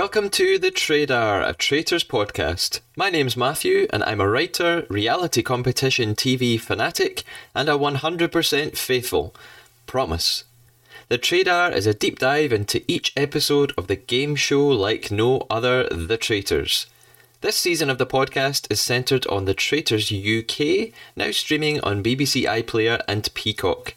[0.00, 2.78] Welcome to The Traidar, a Traitors podcast.
[2.94, 9.34] My name's Matthew, and I'm a writer, reality competition TV fanatic, and a 100% faithful.
[9.86, 10.44] Promise.
[11.08, 15.44] The Traidar is a deep dive into each episode of the game show like no
[15.50, 16.86] other, The Traitors.
[17.40, 22.44] This season of the podcast is centred on The Traitors UK, now streaming on BBC
[22.44, 23.94] iPlayer and Peacock.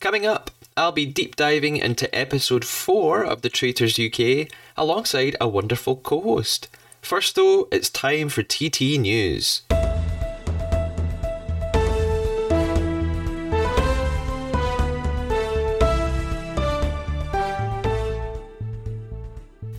[0.00, 5.46] Coming up, I'll be deep diving into episode 4 of The Traitors UK alongside a
[5.46, 6.66] wonderful co host.
[7.00, 9.62] First, though, it's time for TT News.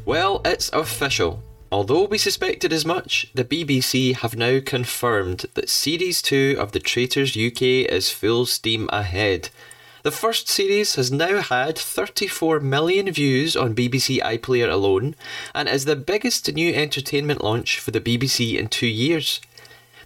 [0.05, 1.43] Well, it's official.
[1.73, 6.79] Although we suspected as much, the BBC have now confirmed that Series 2 of The
[6.79, 7.61] Traitors UK
[7.91, 9.49] is full steam ahead.
[10.05, 15.15] The first series has now had 34 million views on BBC iPlayer alone
[15.55, 19.41] and is the biggest new entertainment launch for the BBC in two years.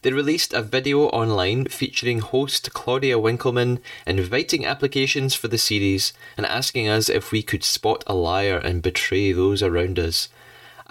[0.01, 6.45] They released a video online featuring host Claudia Winkleman inviting applications for the series and
[6.45, 10.29] asking us if we could spot a liar and betray those around us.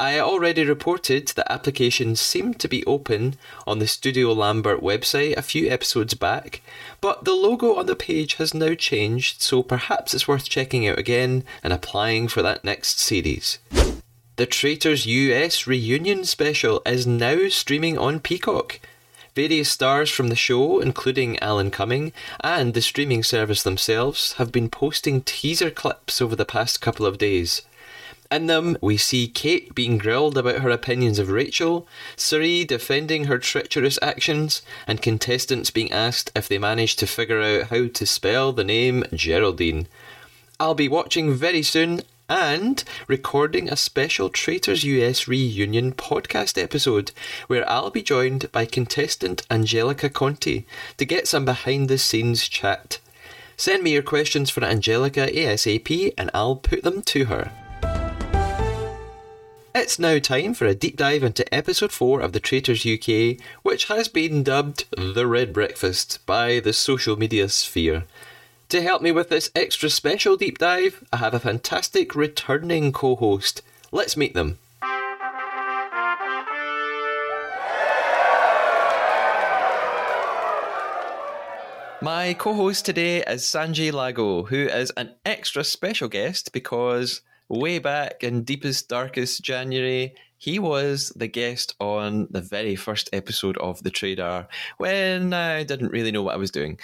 [0.01, 3.35] I already reported that applications seemed to be open
[3.67, 6.61] on the Studio Lambert website a few episodes back,
[7.01, 11.01] but the logo on the page has now changed, so perhaps it's worth checking out
[11.01, 13.59] again and applying for that next series.
[14.37, 18.79] The Traitors US reunion special is now streaming on Peacock.
[19.35, 24.71] Various stars from the show, including Alan Cumming and the streaming service themselves, have been
[24.71, 27.63] posting teaser clips over the past couple of days.
[28.31, 33.39] In them, we see Kate being grilled about her opinions of Rachel, Cirie defending her
[33.39, 38.53] treacherous actions, and contestants being asked if they managed to figure out how to spell
[38.53, 39.89] the name Geraldine.
[40.61, 47.13] I'll be watching very soon and recording a special Traitors US reunion podcast episode
[47.47, 50.67] where I'll be joined by contestant Angelica Conti
[50.99, 52.99] to get some behind the scenes chat.
[53.57, 57.53] Send me your questions for Angelica ASAP and I'll put them to her.
[59.81, 63.85] It's now time for a deep dive into episode 4 of The Traitors UK, which
[63.85, 68.03] has been dubbed The Red Breakfast by the social media sphere.
[68.71, 73.15] To help me with this extra special deep dive, I have a fantastic returning co
[73.15, 73.63] host.
[73.93, 74.59] Let's meet them.
[82.03, 87.79] My co host today is Sanjay Lago, who is an extra special guest because way
[87.79, 93.83] back in deepest, darkest January, he was the guest on the very first episode of
[93.83, 94.47] The Traidar
[94.77, 96.79] when I didn't really know what I was doing.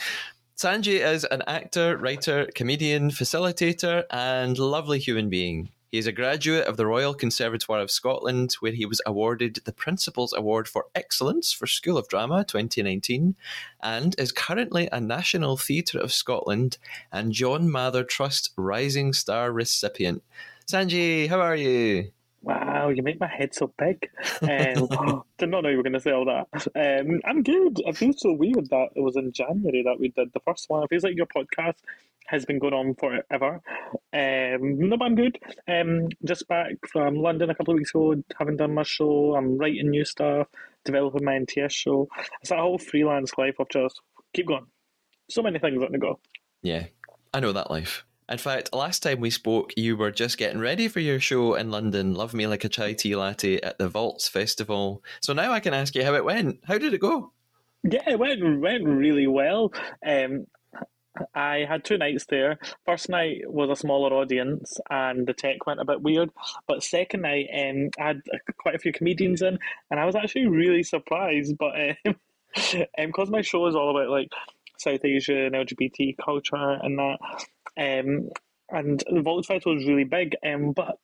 [0.57, 5.71] Sanjay is an actor, writer, comedian, facilitator, and lovely human being.
[5.95, 9.73] He is a graduate of the Royal Conservatoire of Scotland, where he was awarded the
[9.73, 13.37] Principal's Award for Excellence for School of Drama 2019,
[13.81, 16.79] and is currently a National Theatre of Scotland
[17.13, 20.25] and John Mather Trust Rising Star recipient.
[20.67, 22.11] Sanjay, how are you?
[22.43, 24.11] Wow, Wow, you make my head so big.
[24.43, 26.67] Um, did not know you were going to say all that.
[26.77, 27.81] Um, I'm good.
[27.89, 30.83] I feel so weird that it was in January that we did the first one.
[30.83, 31.77] It feels like your podcast
[32.27, 33.63] has been going on forever.
[34.13, 35.39] Um, no, but I'm good.
[35.67, 39.35] Um, just back from London a couple of weeks ago, having done my show.
[39.35, 40.49] I'm writing new stuff,
[40.85, 42.09] developing my NTS show.
[42.43, 43.99] It's that whole freelance life of just
[44.35, 44.67] keep going.
[45.31, 46.19] So many things on the go.
[46.61, 46.85] Yeah,
[47.33, 48.05] I know that life.
[48.29, 51.71] In fact, last time we spoke, you were just getting ready for your show in
[51.71, 55.03] London, Love Me Like a Chai Tea Latte at the Vaults Festival.
[55.21, 56.61] So now I can ask you how it went.
[56.65, 57.33] How did it go?
[57.83, 59.75] Yeah, it went, went really well.
[60.07, 60.47] Um,
[61.35, 62.59] I had two nights there.
[62.87, 66.31] First night was a smaller audience and the tech went a bit weird.
[66.67, 68.23] But second night, um, I had
[68.59, 69.59] quite a few comedians in
[69.91, 71.57] and I was actually really surprised.
[71.59, 71.75] But
[72.07, 72.17] um,
[72.55, 74.31] because um, my show is all about like
[74.79, 77.19] South Asia and LGBT culture and that,
[77.77, 78.31] um,
[78.71, 80.37] and the Vault Festival was really big.
[80.45, 80.99] Um, but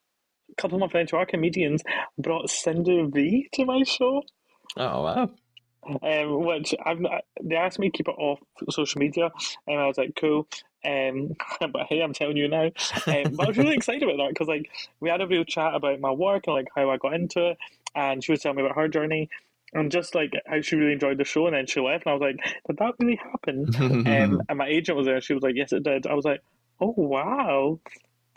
[0.51, 1.83] a couple of my friends who are comedians
[2.19, 4.23] brought Cinder V to my show.
[4.77, 5.31] Oh wow!
[6.03, 7.01] Um, which I've
[7.43, 8.41] they asked me to keep it off
[8.71, 9.31] social media,
[9.67, 10.49] and I was like, cool.
[10.85, 12.71] Um, but hey, I'm telling you now.
[13.07, 14.71] Um, but I was really excited about that because like
[15.01, 17.59] we had a real chat about my work and like how I got into it,
[17.95, 19.29] and she was telling me about her journey.
[19.73, 22.15] And just like how she really enjoyed the show, and then she left, and I
[22.15, 25.45] was like, "Did that really happen?" um, and my agent was there, and she was
[25.45, 26.43] like, "Yes, it did." I was like,
[26.81, 27.81] "Oh wow!"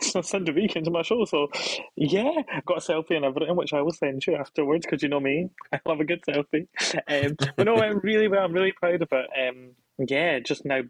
[0.00, 1.24] send a week into my show.
[1.24, 1.48] So,
[1.96, 5.20] yeah, got a selfie and everything, which I will send you afterwards because you know
[5.20, 5.50] me.
[5.72, 6.66] I love a good selfie.
[7.08, 8.44] Um, but no, I'm really well.
[8.44, 9.26] I'm really proud of it.
[9.48, 10.82] Um, yeah, just now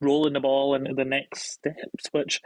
[0.00, 2.40] rolling the ball into the next steps, which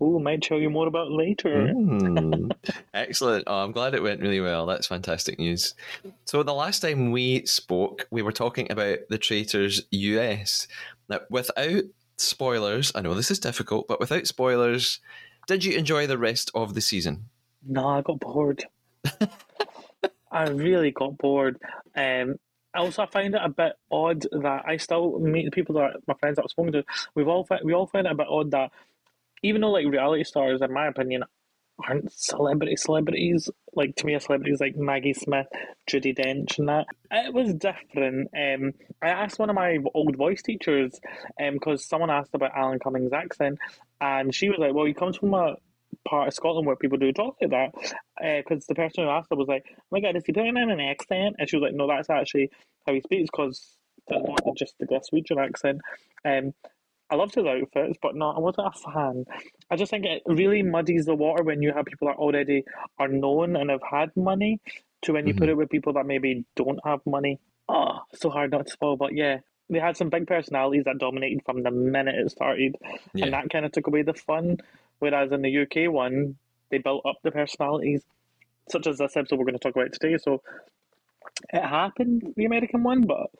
[0.00, 1.48] Oh, might tell you more about later.
[1.48, 2.54] Mm,
[2.94, 3.44] excellent.
[3.48, 4.64] Oh, I'm glad it went really well.
[4.64, 5.74] That's fantastic news.
[6.24, 10.68] So, the last time we spoke, we were talking about the Traitors US.
[11.08, 11.82] Now, without
[12.20, 15.00] spoilers, I know this is difficult, but without spoilers,
[15.46, 17.26] did you enjoy the rest of the season?
[17.66, 18.64] No, I got bored.
[20.30, 21.58] I really got bored.
[21.96, 22.36] Um,
[22.74, 26.14] also, I find it a bit odd that I still meet the people that my
[26.14, 26.84] friends that I've spoken to.
[27.14, 28.70] We've all we all find it a bit odd that
[29.42, 31.24] even though like reality stars, in my opinion,
[31.86, 33.50] aren't celebrity celebrities.
[33.74, 35.46] Like to me, a celebrity is like Maggie Smith,
[35.88, 36.86] Judi Dench, and that.
[37.10, 38.30] It was different.
[38.36, 38.72] Um,
[39.02, 40.98] I asked one of my old voice teachers,
[41.40, 43.58] um, because someone asked about Alan Cummings' accent,
[44.00, 45.56] and she was like, "Well, he comes from a
[46.06, 47.72] part of Scotland where people do talk like that."
[48.20, 50.56] Because uh, the person who asked her was like, "Oh my God, is he putting
[50.56, 52.50] in an accent?" And she was like, "No, that's actually
[52.86, 53.74] how he speaks because."
[54.10, 55.82] Not just the Glaswegian accent.
[56.24, 56.54] Um,
[57.10, 59.24] I loved his outfits, but no, I wasn't a fan.
[59.70, 62.64] I just think it really muddies the water when you have people that already
[62.98, 64.60] are known and have had money
[65.02, 65.40] to when you mm-hmm.
[65.40, 67.38] put it with people that maybe don't have money.
[67.68, 69.38] Oh, so hard not to spoil, but yeah,
[69.70, 72.76] they had some big personalities that dominated from the minute it started,
[73.14, 73.24] yeah.
[73.24, 74.58] and that kind of took away the fun.
[74.98, 76.36] Whereas in the UK one,
[76.70, 78.02] they built up the personalities,
[78.68, 80.16] such as this episode we're going to talk about today.
[80.18, 80.42] So
[81.52, 83.30] it happened, the American one, but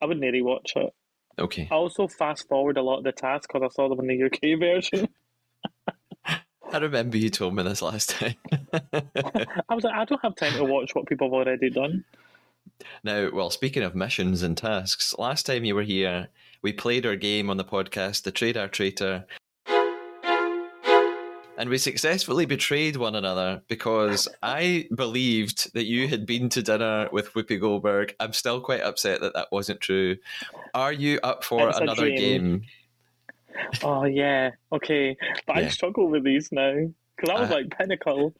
[0.00, 0.92] I would nearly watch it.
[1.38, 1.68] Okay.
[1.70, 4.24] I also fast forward a lot of the tasks because I saw them in the
[4.24, 5.08] UK version.
[6.72, 8.34] I remember you told me this last time.
[8.72, 12.04] I was like, I don't have time to watch what people have already done.
[13.04, 16.28] Now, well, speaking of missions and tasks, last time you were here,
[16.62, 19.24] we played our game on the podcast, The Traidar Traitor,
[21.56, 27.08] and we successfully betrayed one another because I believed that you had been to dinner
[27.12, 28.14] with Whoopi Goldberg.
[28.20, 30.16] I'm still quite upset that that wasn't true.
[30.74, 32.62] Are you up for it's another game?
[33.82, 35.16] Oh yeah, okay,
[35.46, 35.62] but yeah.
[35.62, 36.74] I struggle with these now
[37.16, 38.34] because I was uh, like pinnacle.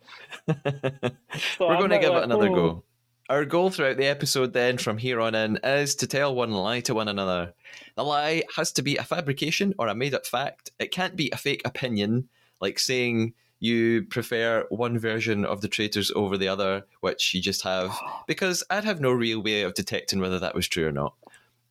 [0.46, 2.54] so we're going to give like, it another oh.
[2.54, 2.84] go.
[3.28, 6.80] Our goal throughout the episode, then, from here on in, is to tell one lie
[6.80, 7.54] to one another.
[7.96, 10.70] The lie has to be a fabrication or a made up fact.
[10.78, 12.28] It can't be a fake opinion
[12.60, 17.62] like saying you prefer one version of the traitors over the other, which you just
[17.62, 17.96] have,
[18.26, 21.14] because I'd have no real way of detecting whether that was true or not.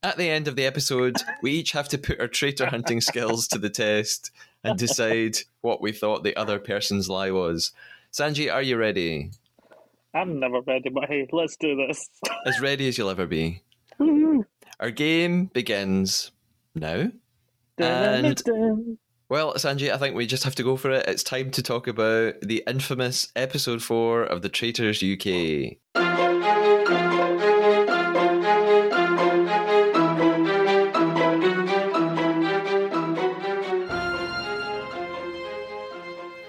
[0.03, 3.47] At the end of the episode, we each have to put our traitor hunting skills
[3.47, 4.29] to the test
[4.63, 7.71] and decide what we thought the other person's lie was.
[8.11, 9.31] Sanji, are you ready?
[10.13, 12.09] I'm never ready, but hey, let's do this.
[12.45, 13.63] as ready as you'll ever be.
[14.79, 16.31] Our game begins
[16.73, 17.11] now.
[17.77, 18.41] And
[19.29, 21.07] well, Sanji, I think we just have to go for it.
[21.07, 26.24] It's time to talk about the infamous episode four of The Traitors UK.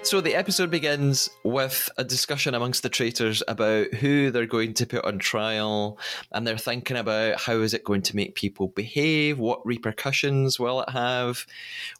[0.07, 4.85] So the episode begins with a discussion amongst the traitors about who they're going to
[4.85, 5.99] put on trial,
[6.31, 10.79] and they're thinking about how is it going to make people behave, what repercussions will
[10.79, 11.45] it have.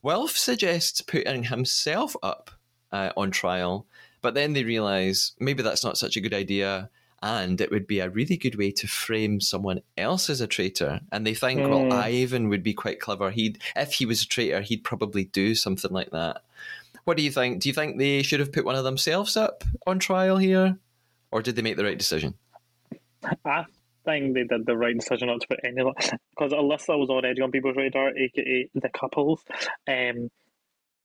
[0.04, 2.50] Wilf suggests putting himself up
[2.94, 3.86] uh, on trial,
[4.22, 6.90] But then they realise maybe that's not such a good idea
[7.22, 11.00] and it would be a really good way to frame someone else as a traitor.
[11.12, 11.70] And they think, mm.
[11.70, 11.92] well, hmm.
[11.92, 13.32] Ivan would be quite clever.
[13.32, 16.44] He'd, if he was a traitor, he'd probably do something like that.
[17.08, 17.62] What do you think?
[17.62, 20.78] Do you think they should have put one of themselves up on trial here,
[21.32, 22.34] or did they make the right decision?
[23.46, 23.64] I
[24.04, 25.82] think they did the right decision not to put any
[26.32, 29.42] because Alyssa was already on people's radar, aka the couples.
[29.88, 30.30] Um,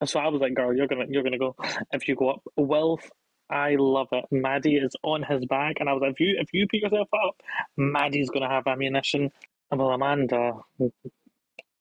[0.04, 1.54] so I was like, "Girl, you're gonna, you're gonna go
[1.92, 3.09] if you go up." Wilf
[3.49, 4.25] I love it.
[4.32, 7.11] Maddie is on his back, and I was like, if you if you put yourself
[7.14, 7.37] up,
[7.76, 9.30] Maddie's gonna have ammunition.
[9.71, 10.54] Well, Amanda,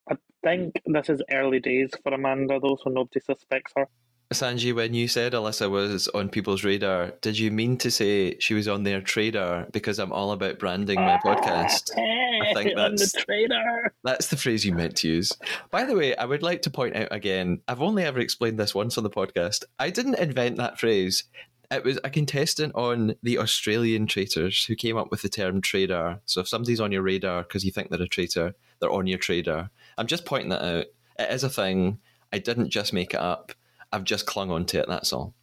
[0.08, 3.88] I think this is early days for Amanda, though, so nobody suspects her.
[4.32, 8.54] Sanji, when you said Alyssa was on people's radar, did you mean to say she
[8.54, 9.70] was on their traidar?
[9.74, 11.92] Because I'm all about branding my podcast.
[11.98, 13.90] I think that's the traidar.
[14.04, 15.34] That's the phrase you meant to use.
[15.70, 18.74] By the way, I would like to point out again, I've only ever explained this
[18.74, 19.66] once on the podcast.
[19.80, 21.26] I didn't invent that phrase.
[21.70, 26.20] It was a contestant on the Australian Traitors who came up with the term traidar.
[26.26, 29.20] So if somebody's on your radar because you think they're a traitor, they're on your
[29.20, 29.70] traidar.
[29.98, 30.86] I'm just pointing that out.
[31.20, 32.00] It is a thing.
[32.32, 33.52] I didn't just make it up.
[33.92, 34.86] I've just clung on to it.
[34.88, 35.34] That's all.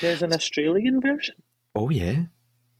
[0.00, 1.36] There's an Australian version.
[1.74, 2.24] Oh yeah.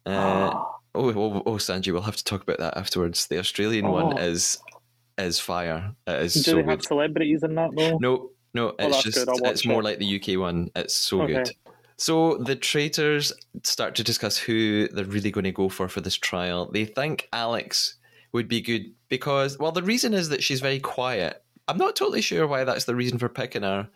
[0.07, 0.51] Uh,
[0.95, 3.27] oh, oh, oh, Sanji, we'll have to talk about that afterwards.
[3.27, 3.93] The Australian oh.
[3.93, 4.59] one is
[5.19, 5.95] is fire.
[6.07, 6.71] It is Do so they good.
[6.71, 7.99] have celebrities in that though?
[7.99, 8.71] No, no.
[8.71, 10.71] Oh, it's just it's more like the UK one.
[10.75, 11.35] It's so okay.
[11.35, 11.51] good.
[11.97, 13.31] So the traitors
[13.63, 16.71] start to discuss who they're really going to go for for this trial.
[16.73, 17.99] They think Alex
[18.33, 21.43] would be good because, well, the reason is that she's very quiet.
[21.69, 23.89] I'm not totally sure why that's the reason for picking her,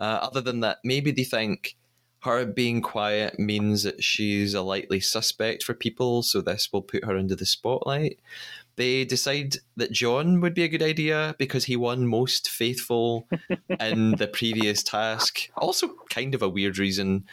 [0.00, 1.76] uh, other than that maybe they think
[2.22, 7.04] her being quiet means that she's a likely suspect for people, so this will put
[7.04, 8.18] her into the spotlight.
[8.76, 13.26] They decide that John would be a good idea because he won most faithful
[13.80, 15.48] in the previous task.
[15.56, 17.24] Also, kind of a weird reason.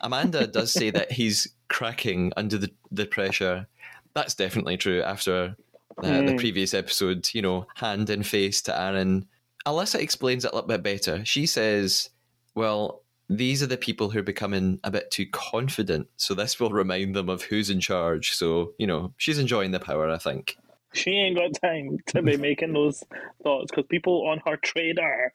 [0.00, 3.66] Amanda does say that he's cracking under the, the pressure.
[4.14, 5.56] That's definitely true after
[5.98, 6.26] uh, mm.
[6.26, 6.38] the hmm.
[6.38, 9.26] previous episode, you know, hand in face to Aaron.
[9.66, 11.24] Alyssa explains it a little bit better.
[11.24, 12.10] She says,
[12.54, 16.08] well, these are the people who are becoming a bit too confident.
[16.16, 18.32] So this will remind them of who's in charge.
[18.32, 20.56] So, you know, she's enjoying the power, I think
[20.92, 23.02] she ain't got time to be making those
[23.42, 25.30] thoughts because people on her traidar.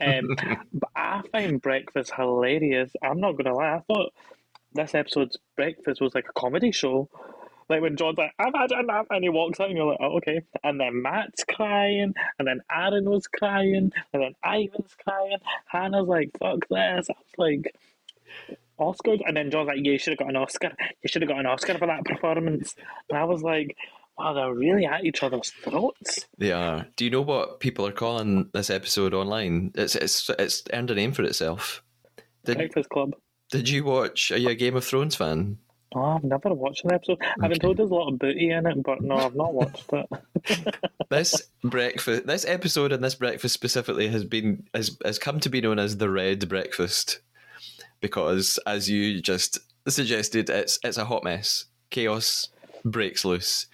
[0.00, 0.36] Um,
[0.72, 2.90] but I find breakfast hilarious.
[3.02, 3.76] I'm not gonna lie.
[3.76, 4.12] I thought
[4.72, 7.08] this episode's breakfast was like a comedy show.
[7.68, 10.16] Like when John's like, I've had enough, and he walks out, and you're like, oh,
[10.18, 10.42] okay.
[10.64, 15.38] And then Matt's crying, and then Aaron was crying, and then Ivan's crying.
[15.66, 17.08] Hannah's like, fuck this.
[17.10, 17.74] I was like,
[18.78, 19.20] Oscars?
[19.26, 20.72] And then John's like, yeah, you should have got an Oscar.
[21.02, 22.74] You should have got an Oscar for that performance.
[23.10, 23.76] And I was like,
[24.18, 26.26] Wow, they're really at each other's throats.
[26.36, 26.86] They are.
[26.96, 29.70] Do you know what people are calling this episode online?
[29.76, 31.84] It's it's it's earned a name for itself.
[32.44, 33.14] Did, Breakfast Club.
[33.52, 34.32] Did you watch?
[34.32, 35.58] Are you a Game of Thrones fan?
[35.94, 37.12] Oh, I've never watched an episode.
[37.14, 37.30] Okay.
[37.42, 39.90] I've been told there's a lot of booty in it, but no, I've not watched
[39.92, 40.76] it.
[41.08, 45.60] this breakfast, this episode, and this breakfast specifically has been has has come to be
[45.60, 47.20] known as the Red Breakfast
[48.00, 51.64] because, as you just suggested, it's it's a hot mess.
[51.90, 52.48] Chaos
[52.84, 53.66] breaks loose.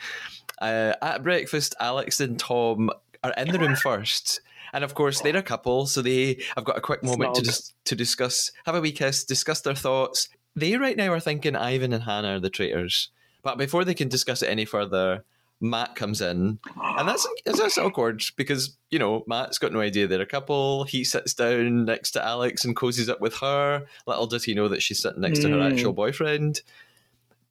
[0.60, 2.90] Uh, at breakfast, Alex and Tom
[3.24, 4.40] are in the room first.
[4.72, 7.72] And of course, they're a couple, so they have got a quick moment to dis-
[7.84, 10.28] to discuss, have a wee kiss, discuss their thoughts.
[10.56, 13.10] They right now are thinking Ivan and Hannah are the traitors.
[13.42, 15.24] But before they can discuss it any further,
[15.60, 20.20] Matt comes in, and that's that's awkward because you know Matt's got no idea they're
[20.20, 20.84] a couple.
[20.84, 23.84] He sits down next to Alex and cozies up with her.
[24.06, 25.42] Little does he know that she's sitting next mm.
[25.42, 25.96] to her actual hmm.
[25.96, 26.60] boyfriend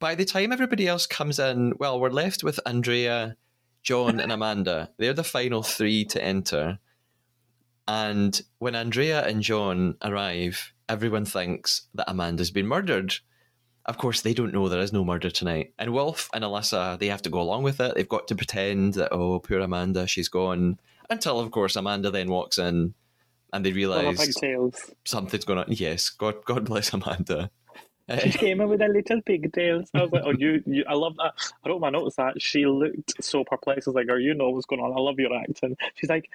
[0.04, 3.38] by the time everybody else comes in, well, we're left with Andrea,
[3.82, 4.90] John, and Amanda.
[4.98, 6.78] They're the final three to enter.
[7.88, 13.14] And when Andrea and John arrive, everyone thinks that Amanda's been murdered.
[13.86, 15.74] Of course, they don't know there is no murder tonight.
[15.78, 17.94] And Wilf and Alyssa, they have to go along with it.
[17.94, 20.78] They've got to pretend that, oh, poor Amanda, she's gone.
[21.10, 22.94] Until, of course, Amanda then walks in
[23.52, 24.36] and they realise
[25.04, 25.66] something's going on.
[25.68, 27.50] Yes, God, God bless Amanda.
[28.20, 29.88] She came in with her little pigtails.
[29.94, 31.32] I was like, oh, you, you, I love that.
[31.64, 33.88] I wrote my notes that she looked so perplexed.
[33.88, 34.92] I was like, oh, you know what's going on.
[34.92, 35.76] I love your acting.
[35.94, 36.28] She's like,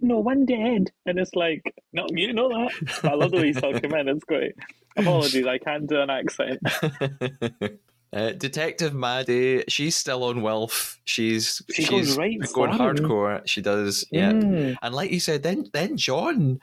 [0.00, 0.90] no one dead.
[1.06, 3.00] And it's like, no, you know that.
[3.04, 4.08] I love the way he's talking, man.
[4.08, 4.54] It's great.
[4.96, 6.60] Apologies, I can't do an accent.
[8.10, 10.98] Uh, Detective Maddie, she's still on Wilf.
[11.04, 13.46] She's she she's right going hardcore.
[13.46, 14.32] She does, yeah.
[14.32, 14.76] Mm.
[14.80, 16.58] And like you said, then then John,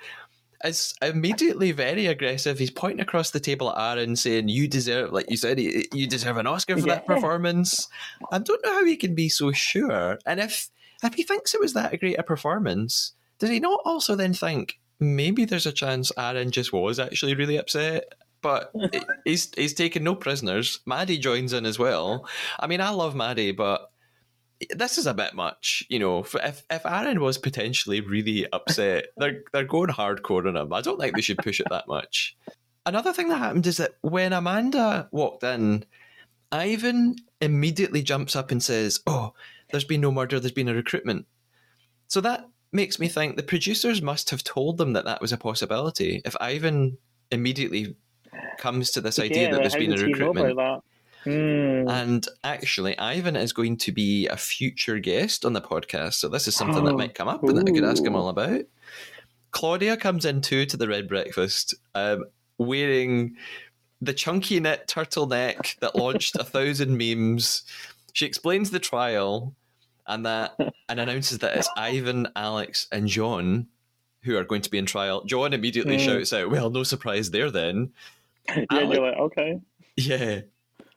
[0.63, 2.57] is immediately very aggressive.
[2.57, 6.37] He's pointing across the table at Aaron, saying, "You deserve, like you said, you deserve
[6.37, 6.95] an Oscar for yeah.
[6.95, 7.87] that performance."
[8.31, 10.17] I don't know how he can be so sure.
[10.25, 10.69] And if
[11.03, 14.79] if he thinks it was that great a performance, does he not also then think
[14.99, 18.13] maybe there's a chance Aaron just was actually really upset?
[18.45, 18.71] but
[19.25, 20.79] he's he's taken no prisoners.
[20.85, 22.29] Maddie joins in as well.
[22.59, 23.89] I mean, I love Maddie, but
[24.69, 26.19] this is a bit much, you know.
[26.19, 30.71] If if Aaron was potentially really upset, they're they're going hardcore on him.
[30.73, 32.37] I don't think they should push it that much.
[32.85, 35.83] Another thing that happened is that when Amanda walked in,
[36.51, 39.33] Ivan immediately jumps up and says, "Oh,
[39.71, 40.39] there's been no murder.
[40.39, 41.25] There's been a recruitment."
[42.09, 45.37] So that makes me think the producers must have told them that that was a
[45.37, 46.21] possibility.
[46.25, 46.97] If Ivan
[47.31, 47.95] immediately
[48.57, 50.83] comes to this idea Yeah, that there's been a did he know recruitment?
[51.23, 51.89] Hmm.
[51.89, 56.15] and actually, Ivan is going to be a future guest on the podcast.
[56.15, 58.29] So this is something that might come up and that I could ask him all
[58.29, 58.61] about.
[59.49, 62.25] Claudia comes in too to the red breakfast, um,
[62.59, 63.35] wearing
[64.01, 67.63] the chunky knit turtleneck that launched a thousand memes.
[68.13, 69.55] She explains the trial
[70.07, 70.55] and that
[70.89, 73.67] and announces that it's Ivan, Alex, and John
[74.23, 75.23] who are going to be in trial.
[75.25, 76.05] John immediately Mm.
[76.05, 77.91] shouts out, "Well, no surprise there then."
[78.47, 79.59] yeah, Alex- you're like, okay.
[79.97, 80.41] Yeah.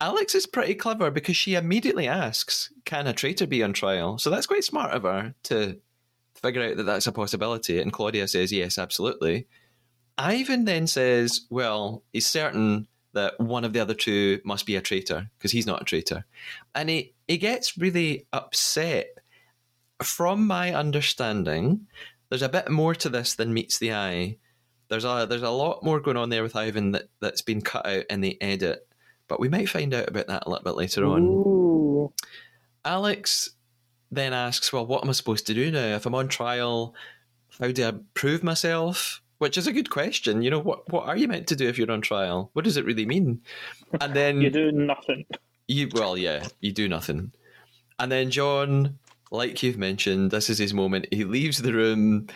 [0.00, 4.16] Alex is pretty clever because she immediately asks, Can a traitor be on trial?
[4.18, 5.78] So that's quite smart of her to
[6.36, 7.80] figure out that that's a possibility.
[7.80, 9.46] And Claudia says, Yes, absolutely.
[10.16, 14.80] Ivan then says, Well, he's certain that one of the other two must be a
[14.80, 16.24] traitor because he's not a traitor.
[16.74, 19.08] And he, he gets really upset.
[20.02, 21.88] From my understanding,
[22.28, 24.36] there's a bit more to this than meets the eye.
[24.88, 27.84] There's a there's a lot more going on there with Ivan that, that's been cut
[27.84, 28.86] out in the edit,
[29.26, 31.22] but we might find out about that a little bit later on.
[31.24, 32.12] Ooh.
[32.84, 33.50] Alex
[34.10, 35.96] then asks, Well, what am I supposed to do now?
[35.96, 36.94] If I'm on trial,
[37.60, 39.20] how do I prove myself?
[39.38, 40.42] Which is a good question.
[40.42, 42.50] You know, what what are you meant to do if you're on trial?
[42.54, 43.40] What does it really mean?
[44.00, 45.24] And then You do nothing.
[45.68, 47.32] you well, yeah, you do nothing.
[48.00, 48.98] And then John,
[49.30, 51.06] like you've mentioned, this is his moment.
[51.12, 52.26] He leaves the room.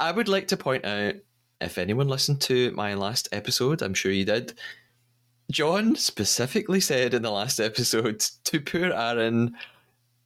[0.00, 1.14] I would like to point out,
[1.60, 4.54] if anyone listened to my last episode, I'm sure you did.
[5.50, 9.54] John specifically said in the last episode to poor Aaron,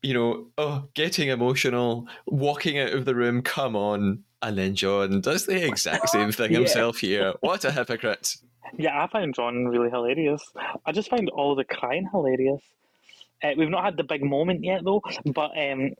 [0.02, 4.22] you know, oh, getting emotional, walking out of the room, come on.
[4.46, 6.58] And then John does the exact same thing Yeah.
[6.58, 7.34] himself here.
[7.40, 8.36] What a hypocrite.
[8.78, 10.40] Yeah, I find John really hilarious.
[10.86, 12.62] I just find all the crying hilarious.
[13.42, 15.90] Uh, we've not had the big moment yet, though, but um,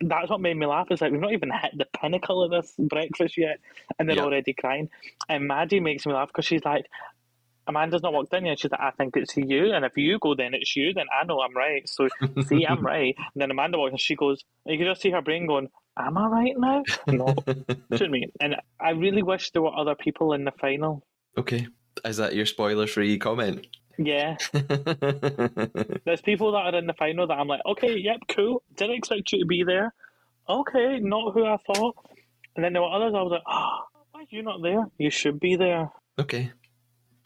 [0.00, 0.88] that's what made me laugh.
[0.90, 3.60] Is like we've not even hit the pinnacle of this breakfast yet,
[3.98, 4.24] and they're Yeah.
[4.24, 4.90] already crying.
[5.28, 6.86] And Maddie makes me laugh because she's like,
[7.66, 8.58] Amanda's not walked in yet.
[8.58, 10.92] She's like, I think it's you, and if you go, then it's you.
[10.92, 11.88] Then I know I'm right.
[11.88, 12.08] So
[12.46, 13.14] see, I'm right.
[13.34, 16.18] And then Amanda walks, and she goes, you can just see her brain going, Am
[16.18, 16.82] I right now?
[17.06, 17.34] No,
[17.92, 18.26] shouldn't be.
[18.40, 21.06] And I really wish there were other people in the final.
[21.38, 21.68] Okay.
[22.04, 23.66] Is that your spoiler free comment?
[23.96, 28.62] Yeah, there's people that are in the final that I'm like, okay, yep, cool.
[28.76, 29.94] Didn't expect you to be there.
[30.48, 31.94] Okay, not who I thought.
[32.56, 33.78] And then there were others I was like, oh,
[34.10, 34.84] why are you not there?
[34.98, 35.90] You should be there.
[36.18, 36.50] okay.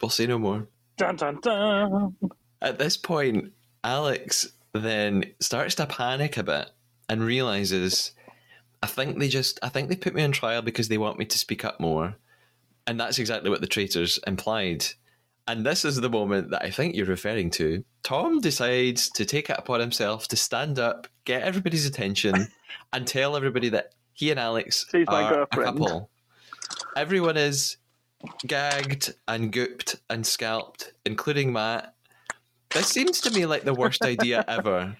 [0.01, 0.67] We'll say no more.
[0.97, 2.15] Dun dun dun.
[2.61, 6.69] At this point, Alex then starts to panic a bit
[7.07, 8.11] and realizes,
[8.83, 11.25] I think they just, I think they put me on trial because they want me
[11.25, 12.15] to speak up more.
[12.85, 14.85] And that's exactly what the traitors implied.
[15.47, 17.83] And this is the moment that I think you're referring to.
[18.03, 22.49] Tom decides to take it upon himself to stand up, get everybody's attention,
[22.93, 26.09] and tell everybody that he and Alex She's are a couple.
[26.95, 27.77] Everyone is
[28.45, 31.93] gagged and gooped and scalped, including Matt.
[32.71, 34.97] This seems to me like the worst idea ever.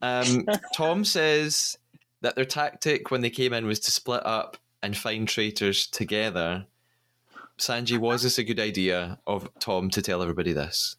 [0.00, 1.78] Um, Tom says
[2.22, 6.66] that their tactic when they came in was to split up and find traitors together.
[7.58, 10.96] Sanji, was this a good idea of Tom to tell everybody this?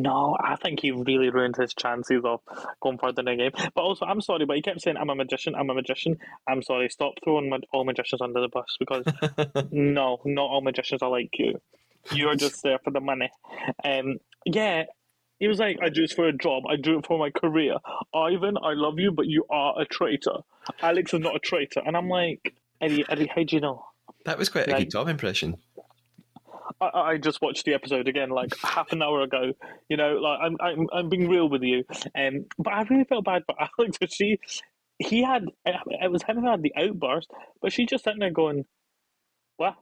[0.00, 2.40] No, I think he really ruined his chances of
[2.80, 3.70] going further in the game.
[3.74, 6.18] But also, I'm sorry, but he kept saying, I'm a magician, I'm a magician.
[6.48, 9.04] I'm sorry, stop throwing all magicians under the bus because
[9.70, 11.60] no, not all magicians are like you.
[12.12, 13.30] You're just there for the money.
[13.84, 14.84] Um, yeah,
[15.38, 17.76] he was like, I do this for a job, I do it for my career.
[18.14, 20.38] Ivan, I love you, but you are a traitor.
[20.80, 21.82] Alex is not a traitor.
[21.84, 23.84] And I'm like, Eddie, Eddie, how do you know?
[24.24, 25.56] That was quite a good Tom impression.
[26.80, 29.52] I, I just watched the episode again like half an hour ago.
[29.88, 31.84] You know, like I'm I'm, I'm being real with you.
[32.14, 33.98] Um, but I really felt bad for Alex.
[34.10, 34.38] She,
[34.98, 37.30] he had it was him who had the outburst,
[37.60, 38.64] but she just sitting there going,
[39.56, 39.74] "What?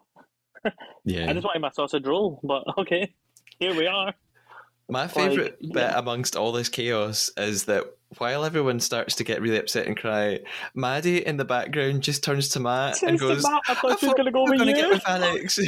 [1.05, 1.31] Yeah.
[1.31, 3.15] I just wanted my sausage roll." But okay,
[3.59, 4.15] here we are.
[4.89, 5.99] My favourite Like, bit yeah.
[5.99, 7.85] amongst all this chaos is that
[8.17, 10.41] while everyone starts to get really upset and cry,
[10.75, 14.01] Maddie in the background just turns to Matt and Turns to goes, Matt, I thought
[14.01, 15.59] she was gonna go with you." get with Alex.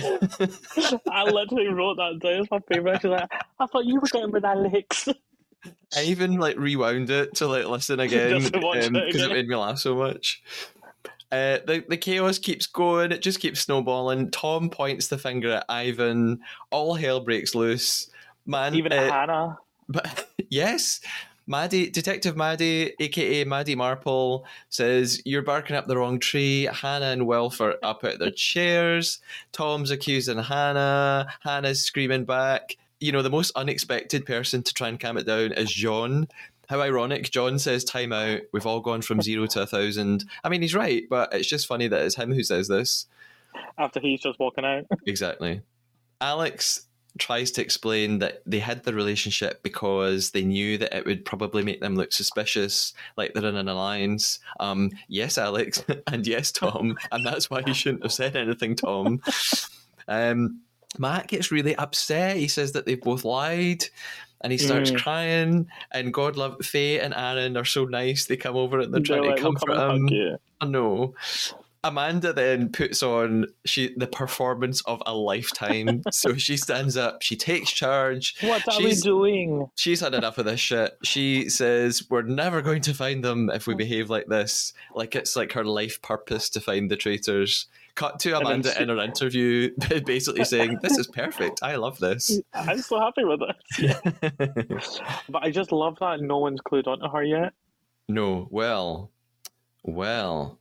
[1.11, 2.41] I literally wrote that down.
[2.41, 3.05] It's my favorite.
[3.05, 5.09] Like, "I thought you were going with Alex."
[5.97, 9.57] I even like rewound it to like listen again to because it it made me
[9.57, 10.43] laugh so much.
[11.33, 13.13] Uh, the the chaos keeps going.
[13.13, 14.31] It just keeps snowballing.
[14.31, 16.41] Tom points the finger at Ivan.
[16.71, 18.10] All hell breaks loose.
[18.51, 19.59] Man, Even uh, Hannah.
[19.89, 21.01] but yes,
[21.47, 26.65] Maddie, Detective Maddie, aka Maddie Marple, says you're barking up the wrong tree.
[26.65, 29.21] Hannah and Wilf are up at their chairs.
[29.53, 31.29] Tom's accusing Hannah.
[31.41, 32.77] Hannah's screaming back.
[32.99, 36.27] You know, the most unexpected person to try and calm it down is John.
[36.69, 37.31] How ironic.
[37.31, 38.41] John says, Time out.
[38.53, 40.25] We've all gone from zero to a thousand.
[40.45, 43.07] I mean, he's right, but it's just funny that it's him who says this.
[43.79, 44.87] After he's just walking out.
[45.07, 45.63] Exactly.
[46.21, 46.87] Alex
[47.19, 51.63] tries to explain that they had the relationship because they knew that it would probably
[51.63, 54.39] make them look suspicious, like they're in an alliance.
[54.61, 59.21] Um, yes, Alex, and yes, Tom, and that's why you shouldn't have said anything, Tom.
[60.09, 60.63] Um,
[60.99, 62.37] Matt gets really upset.
[62.37, 63.85] He says that they've both lied.
[64.41, 64.99] And he starts Mm.
[65.03, 68.25] crying, and God love Faye and Aaron are so nice.
[68.25, 70.37] They come over and they're trying They're to like, "We'll comfort and him.
[70.63, 71.15] I know.
[71.83, 76.03] Amanda then puts on she the performance of a lifetime.
[76.13, 78.37] so she stands up, she takes charge.
[78.43, 79.71] What are we doing?
[79.77, 80.99] She's had enough of this shit.
[81.03, 84.75] She says we're never going to find them if we behave like this.
[84.95, 87.67] Like it's like her life purpose to find the traitors.
[87.97, 89.71] Cut to Amanda she- in her interview,
[90.07, 91.61] basically saying, "This is perfect.
[91.63, 93.41] I love this." I'm so happy with
[93.79, 95.01] this.
[95.29, 97.53] But I just love that no one's clued onto her yet.
[98.09, 99.11] no, well,
[99.83, 100.60] well,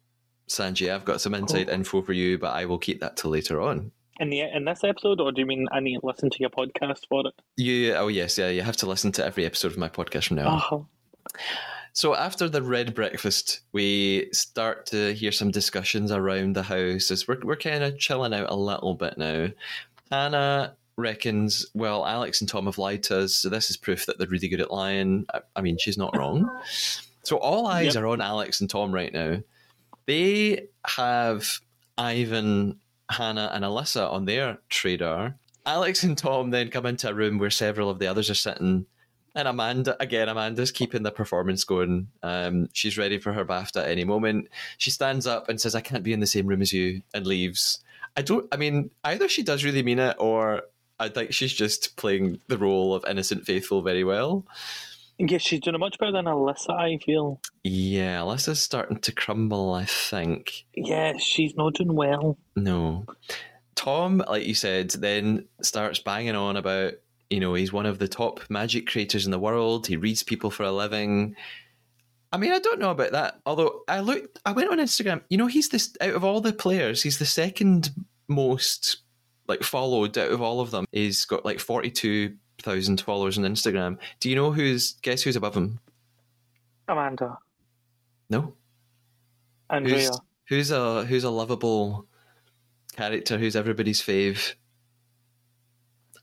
[0.49, 3.62] Sanji, I've got some inside info for you, but I will keep that till later
[3.62, 3.91] on.
[4.19, 6.49] In the in this episode, or do you mean I need to listen to your
[6.49, 7.33] podcast for it?
[7.55, 10.38] You, oh yes, yeah, you have to listen to every episode of my podcast from
[10.38, 10.62] now on.
[10.71, 10.85] Oh,
[11.93, 17.27] So after the red breakfast, we start to hear some discussions around the house as
[17.27, 19.47] we're we're kind of chilling out a little bit now.
[20.12, 24.17] Hannah reckons, well, Alex and Tom have lied to us, so this is proof that
[24.17, 25.25] they're really good at lying.
[25.33, 26.49] I, I mean, she's not wrong.
[27.23, 28.03] So all eyes Yep.
[28.03, 29.39] are on Alex and Tom right now.
[30.10, 31.60] They have
[31.95, 32.80] Ivan,
[33.12, 35.36] Hannah, and Alyssa on their radar.
[35.67, 38.88] Alex and Tom then come into a room where several of the others are sitting.
[39.36, 42.08] And Amanda, again, Amanda's keeping the performance going.
[42.24, 44.48] Um, she's ready for her BAFTA at any moment.
[44.80, 47.28] She stands up and says, I can't be in the same room as you, and
[47.28, 47.80] leaves.
[48.17, 50.63] I don't, I mean, either she does really mean it, or
[51.00, 54.48] I think she's just playing the role of innocent faithful very well.
[55.19, 56.71] Yes, she's doing it much better than Alyssa.
[56.71, 57.39] I feel.
[57.63, 60.65] Yeah, Alyssa's starting to crumble, I think.
[60.73, 62.38] Yeah, she's not doing well.
[62.55, 63.05] No.
[63.75, 66.93] Tom, like you said, then starts banging on about,
[67.29, 69.88] you know, he's one of the top magic creators in the world.
[69.88, 71.36] He reads people for a living.
[72.32, 73.39] I mean, I don't know about that.
[73.45, 75.21] Although I looked, I went on Instagram.
[75.29, 77.91] You know, he's this out of all the players, he's the second
[78.27, 78.97] most
[79.47, 80.86] like followed out of all of them.
[80.91, 83.98] He's got like forty two thousand followers on Instagram.
[84.19, 84.93] Do you know who's?
[85.02, 85.80] Guess who's above him?
[86.88, 87.38] Amanda,
[88.30, 88.54] No.
[89.69, 89.98] Andrea.
[89.98, 92.08] Who's who's a who's a lovable
[92.95, 93.38] character?
[93.38, 94.56] Who's everybody's fave?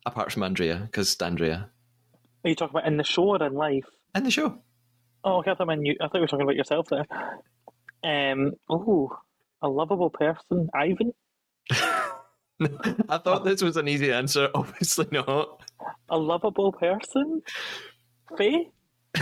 [0.04, 1.70] Apart from Andrea, because Andrea
[2.44, 3.84] Are you talking about in the show or in life?
[4.14, 4.58] in the show.
[5.24, 5.50] Oh, okay.
[5.50, 7.04] I thought, you, I thought you were talking about yourself there.
[8.04, 8.52] Um.
[8.70, 9.10] Oh,
[9.62, 11.12] a lovable person, Ivan.
[13.08, 14.48] I thought this was an easy answer.
[14.54, 15.60] Obviously not.
[16.08, 17.42] A lovable person,
[18.38, 18.70] Faye.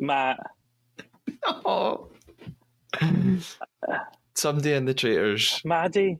[0.00, 0.38] Matt.
[1.46, 2.08] Oh.
[4.34, 5.60] Somebody in the traitors.
[5.64, 6.18] Maddie.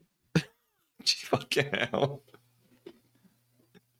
[1.05, 2.21] Fucking hell.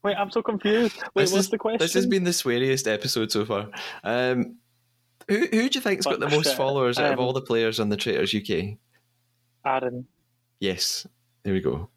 [0.04, 0.96] Wait, I'm so confused.
[1.16, 1.80] Wait, this, what's is- the question?
[1.80, 3.70] this has been the sweariest episode so far.
[4.04, 4.58] Um,
[5.28, 6.58] who who do you think's got the most shit.
[6.58, 8.78] followers out of Um, all the players on the Traitors UK?
[9.66, 10.06] Aaron.
[10.66, 11.06] Yes,
[11.44, 11.90] there we go.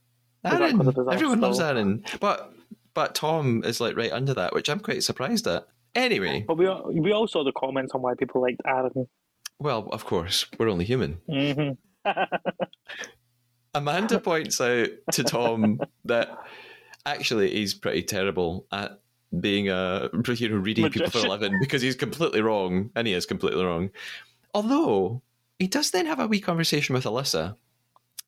[0.44, 1.58] Aaron, 'cause of his everyone loves?
[1.60, 2.52] Aaron, but
[2.94, 5.66] but Tom is like right under that, which I'm quite surprised at.
[5.94, 9.08] Anyway, But we all, we all saw the comments on why people liked Aaron.
[9.58, 11.12] well, of course, we're only human.
[11.28, 11.70] hmm
[13.74, 16.28] Amanda points out to Tom that
[17.06, 19.00] actually he's pretty terrible at
[19.40, 21.30] being a you know reading people for a Magician.
[21.30, 23.90] living because he's completely wrong, and he is completely wrong.
[24.54, 25.22] Although
[25.58, 27.56] he does then have a wee conversation with Alyssa,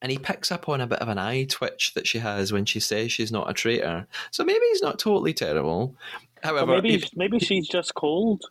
[0.03, 2.65] and he picks up on a bit of an eye twitch that she has when
[2.65, 4.07] she says she's not a traitor.
[4.31, 5.95] So maybe he's not totally terrible.
[6.43, 8.43] However, maybe he- maybe she's just cold.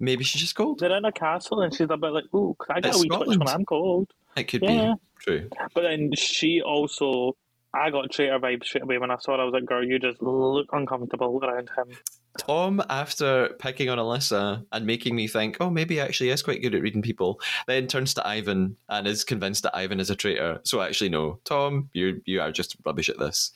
[0.00, 0.80] maybe she's just cold.
[0.80, 3.00] They're in a castle and she's a bit like, ooh, 'cause I get It's a
[3.00, 4.12] wee twitch when I'm cold.
[4.36, 4.94] It could Yeah.
[4.94, 5.50] be true.
[5.72, 7.36] But then she also,
[7.72, 9.42] I got traitor vibes straight away when I saw her.
[9.42, 11.96] I was like, girl, you just look uncomfortable around him.
[12.38, 16.74] Tom, after picking on Alyssa and making me think, oh, maybe actually is quite good
[16.74, 20.60] at reading people, then turns to Ivan and is convinced that Ivan is a traitor.
[20.62, 23.52] So actually, no, Tom, you you are just rubbish at this.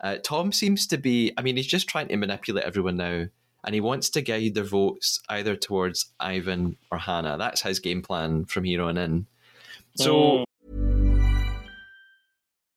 [0.00, 3.26] Uh, Tom seems to be, I mean, he's just trying to manipulate everyone now,
[3.64, 7.36] and he wants to guide their votes either towards Ivan or Hannah.
[7.36, 9.26] That's his game plan from here on in.
[9.96, 10.44] So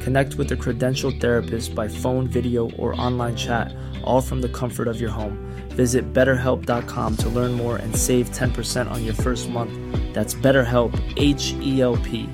[0.00, 4.88] Connect with a credentialed therapist by phone, video, or online chat, all from the comfort
[4.88, 5.38] of your home.
[5.70, 9.72] Visit betterhelp.com to learn more and save 10% on your first month.
[10.14, 12.28] That's BetterHelp, H E L P.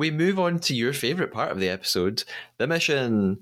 [0.00, 2.24] we move on to your favourite part of the episode,
[2.56, 3.38] the mission.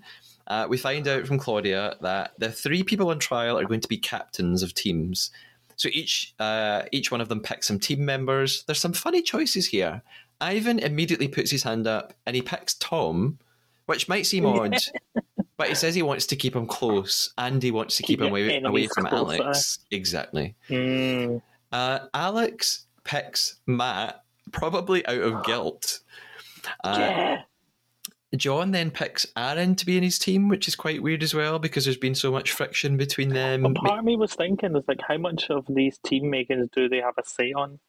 [0.48, 3.88] Uh, we find out from Claudia that the three people on trial are going to
[3.88, 5.30] be captains of teams.
[5.76, 8.64] So each uh, each one of them picks some team members.
[8.64, 10.02] There's some funny choices here.
[10.40, 13.38] Ivan immediately puts his hand up and he picks Tom,
[13.86, 14.76] which might seem odd,
[15.56, 18.28] but he says he wants to keep him close and he wants to keep him
[18.28, 19.42] away, away from closer.
[19.42, 19.78] Alex.
[19.90, 20.54] Exactly.
[20.68, 21.42] Mm.
[21.72, 24.22] Uh, Alex picks Matt,
[24.52, 26.00] probably out of guilt.
[26.84, 27.42] Uh, yeah.
[28.36, 31.58] John then picks Aaron to be in his team, which is quite weird as well
[31.58, 33.62] because there's been so much friction between them.
[33.62, 36.90] But part of me was thinking, is like, how much of these team makings do
[36.90, 37.80] they have a say on?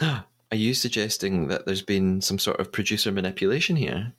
[0.52, 4.12] Are you suggesting that there's been some sort of producer manipulation here?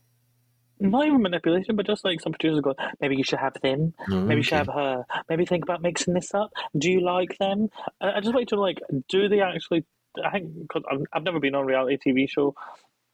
[0.80, 4.22] Not even manipulation, but just like some producers go, maybe you should have them, oh,
[4.22, 6.52] maybe you should have her, maybe think about mixing this up.
[6.76, 7.70] Do you like them?
[8.02, 9.86] I, just want you to like, do they actually?
[10.26, 10.82] I think because
[11.14, 12.56] I've, never been on a reality TV show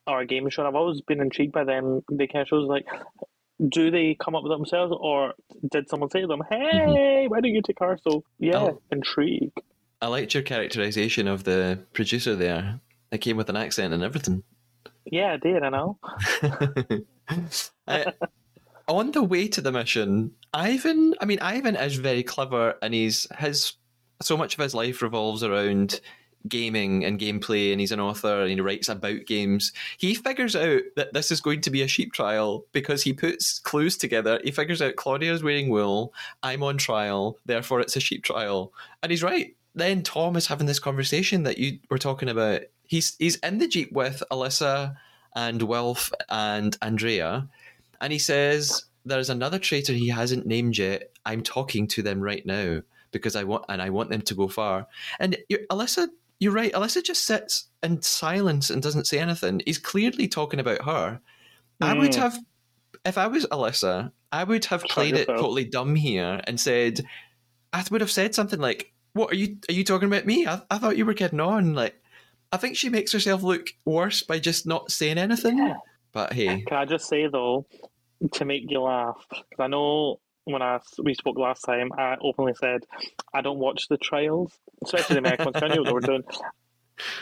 [0.08, 2.02] or a game show, I've always been intrigued by them.
[2.10, 2.88] They kind of shows like,
[3.68, 5.34] do they come up with themselves, or
[5.70, 6.94] did someone say to them, mm-hmm.
[6.94, 8.82] "Hey, why don't you take her?" So yeah, Oh.
[8.94, 9.52] intrigue.
[10.02, 12.80] I liked your characterization of the producer there.
[13.12, 14.44] It came with an accent and everything.
[15.06, 15.64] Yeah, I did.
[15.64, 15.98] I know.
[17.88, 18.06] Uh,
[18.88, 21.14] on the way to the mission, Ivan.
[21.22, 23.74] I mean, Ivan is very clever, and he's his
[24.22, 26.02] so much of his life revolves around
[26.48, 29.74] gaming and gameplay, and he's an author and he writes about games.
[29.98, 33.60] He figures out that this is going to be a sheep trial because he puts
[33.60, 34.40] clues together.
[34.44, 39.12] He figures out Claudia's wearing wool, I'm on trial, therefore it's a sheep trial, and
[39.12, 39.56] he's right.
[39.80, 42.62] Then Tom is having this conversation that you were talking about.
[42.84, 44.96] He's he's in the jeep with Alyssa
[45.36, 47.48] and Wilf and Andrea,
[48.02, 51.12] and he says there's another traitor he hasn't named yet.
[51.26, 54.48] I'm talking to them right now because I want and I want them to go
[54.48, 54.88] far.
[55.20, 55.38] And
[55.72, 56.74] Alyssa, you're right.
[56.74, 59.62] Alyssa just sits in silence and doesn't say anything.
[59.66, 61.20] He's clearly talking about her.
[61.82, 62.16] I would Mm.
[62.16, 62.40] have,
[63.06, 67.02] if I was Alyssa, I would have Shut played it totally dumb here and said,
[67.74, 69.58] I would have said something like, "What are you?
[69.70, 70.46] Are you talking about me?
[70.48, 71.96] I, I thought you were kidding on." Like,
[72.52, 75.58] I think she makes herself look worse by just not saying anything.
[75.58, 75.76] Yeah.
[76.12, 77.66] But hey, Can I just say though,
[78.34, 82.54] to make you laugh, because I know when I we spoke last time, I openly
[82.60, 82.86] said
[83.34, 84.52] I don't watch the trials,
[84.84, 85.54] especially the American ones.
[85.56, 86.24] 'cause I knew what they were doing.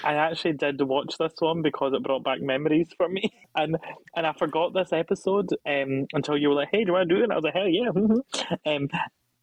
[0.03, 3.77] I actually did watch this one because it brought back memories for me, and
[4.15, 7.15] and I forgot this episode um, until you were like, "Hey, do you want to
[7.15, 7.89] do it?" And I was like, "Hell yeah!"
[8.75, 8.87] um,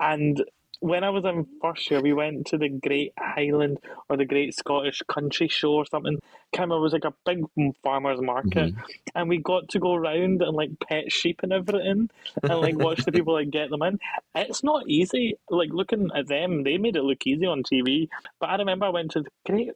[0.01, 0.43] and
[0.81, 4.55] when I was in first year, we went to the Great Highland or the Great
[4.55, 6.19] Scottish Country Show or something.
[6.55, 7.45] Remember, it was like a big
[7.83, 8.81] farmers market, mm-hmm.
[9.15, 12.09] and we got to go around and like pet sheep and everything,
[12.43, 13.99] and like watch the people like get them in.
[14.35, 15.39] It's not easy.
[15.51, 18.09] Like looking at them, they made it look easy on TV.
[18.41, 19.71] But I remember I went to the Great,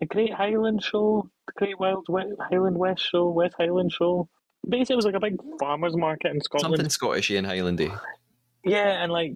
[0.00, 4.28] the Great Highland Show, the Great Wild West, Highland West Show, West Highland Show.
[4.68, 6.76] Basically, it was like a big farmers market in Scotland.
[6.76, 7.98] something Scottishy and Highlandy.
[8.64, 9.32] Yeah, and like,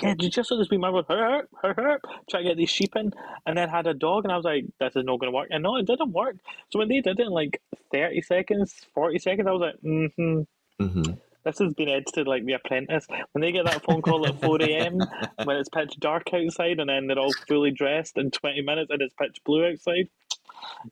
[0.00, 2.96] yeah, just so this be my with her, her, her, try to get these sheep
[2.96, 3.12] in,
[3.44, 5.48] and then had a dog, and I was like, this is not going to work.
[5.50, 6.36] And no, it didn't work.
[6.70, 7.60] So when they did it in like
[7.92, 10.42] 30 seconds, 40 seconds, I was like, mm-hmm,
[10.82, 11.12] hmm
[11.44, 13.06] this has been edited like The Apprentice.
[13.32, 14.98] When they get that phone call at 4 a.m.,
[15.44, 19.02] when it's pitch dark outside, and then they're all fully dressed in 20 minutes, and
[19.02, 20.08] it's pitch blue outside.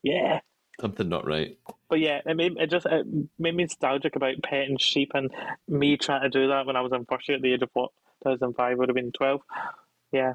[0.03, 0.41] Yeah.
[0.81, 1.57] Something not right.
[1.89, 3.05] But yeah, it made it just it
[3.37, 5.31] made me nostalgic about petting sheep and
[5.67, 7.69] me trying to do that when I was in first year at the age of
[7.73, 7.91] what
[8.23, 9.41] 2005 would have been 12.
[10.11, 10.33] Yeah,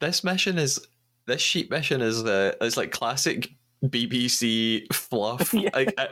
[0.00, 0.78] This mission is
[1.26, 3.50] this sheep mission is uh, it's like classic
[3.84, 5.54] BBC fluff.
[5.60, 5.70] Yeah.
[5.74, 6.06] Like uh,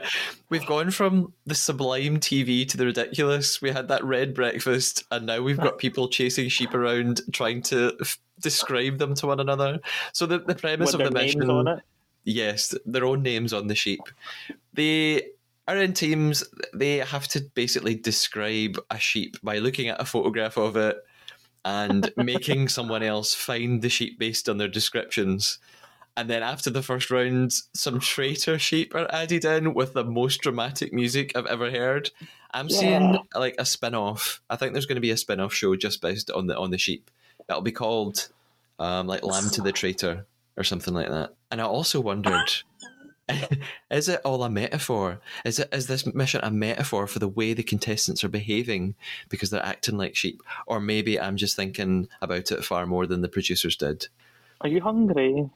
[0.49, 3.61] we've gone from the sublime TV to the ridiculous.
[3.61, 7.93] We had that red breakfast, and now we've got people chasing sheep around, trying to
[8.01, 9.79] f- describe them to one another.
[10.13, 11.79] So the the premise With of the mission, on it.
[12.23, 14.01] Yes, their own names on the sheep.
[14.73, 15.29] They
[15.67, 16.43] are in teams.
[16.73, 20.97] They have to basically describe a sheep by looking at a photograph of it
[21.65, 25.59] and making someone else find the sheep based on their descriptions.
[26.17, 30.41] And then after the first round, some traitor sheep are added in with the most
[30.41, 32.11] dramatic music I've ever heard.
[32.51, 34.41] I'm seeing like a spin off.
[34.49, 36.71] I think there's going to be a spin off show just based on the on
[36.71, 37.09] the sheep.
[37.47, 38.27] That'll be called
[38.79, 40.25] um, like Lamb to the Traitor
[40.59, 41.33] or something like that.
[41.49, 42.51] And I also wondered
[43.91, 45.21] is it all a metaphor?
[45.45, 48.95] Is it is this mission a metaphor for the way the contestants are behaving
[49.29, 50.41] because they're acting like sheep?
[50.67, 54.07] Or maybe I'm just thinking about it far more than the producers did.
[54.61, 55.49] Are you hungry?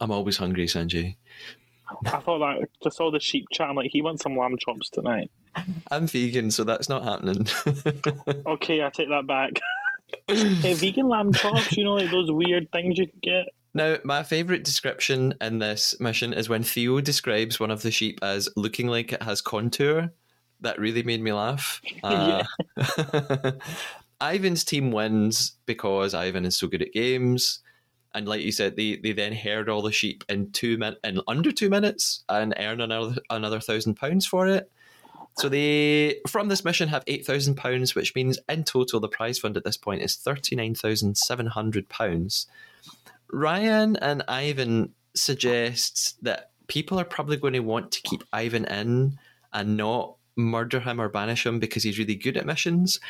[0.00, 1.16] I'm always hungry, Sanjay.
[2.06, 3.68] I thought that just all the sheep chat.
[3.68, 5.30] I'm like, he wants some lamb chops tonight.
[5.90, 7.46] I'm vegan, so that's not happening.
[8.46, 9.60] Okay, I take that back.
[10.28, 13.46] hey, vegan lamb chops, you know, like those weird things you can get.
[13.74, 18.18] Now, my favourite description in this mission is when Theo describes one of the sheep
[18.22, 20.10] as looking like it has contour.
[20.60, 21.80] That really made me laugh.
[22.02, 22.42] Uh,
[24.20, 27.60] Ivan's team wins because Ivan is so good at games.
[28.14, 31.20] And like you said, they, they then herd all the sheep in two min- in
[31.28, 34.70] under two minutes and earn another another thousand pounds for it.
[35.36, 39.38] So they from this mission have eight thousand pounds, which means in total the prize
[39.38, 42.48] fund at this point is thirty nine thousand seven hundred pounds.
[43.30, 49.18] Ryan and Ivan suggests that people are probably going to want to keep Ivan in
[49.52, 53.00] and not murder him or banish him because he's really good at missions.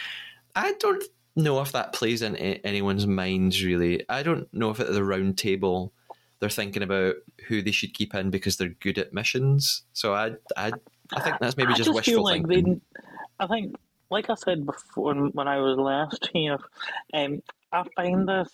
[0.57, 1.04] I don't
[1.37, 4.04] know if that plays in anyone's minds really.
[4.09, 5.92] I don't know if at the round table
[6.40, 9.83] they're thinking about who they should keep in because they're good at missions.
[9.92, 10.72] So I, I,
[11.12, 12.81] I think that's maybe I just, just wishful like thinking.
[13.40, 13.74] I think,
[14.11, 16.59] like I said before when I was last here,
[17.12, 18.48] um, I find this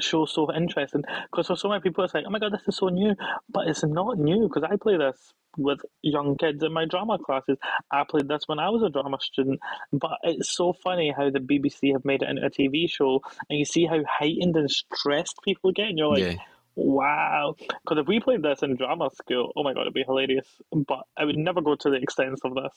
[0.00, 2.76] show so interesting because for so many people it's like, oh my god, this is
[2.76, 3.14] so new,
[3.48, 7.58] but it's not new because I play this with young kids in my drama classes.
[7.90, 9.60] I played this when I was a drama student,
[9.92, 13.58] but it's so funny how the BBC have made it into a TV show, and
[13.58, 16.22] you see how heightened and stressed people get, and you're like.
[16.22, 16.34] Yeah.
[16.76, 17.54] Wow.
[17.58, 20.46] Because if we played this in drama school, oh my god, it'd be hilarious.
[20.72, 22.72] But I would never go to the extent of this.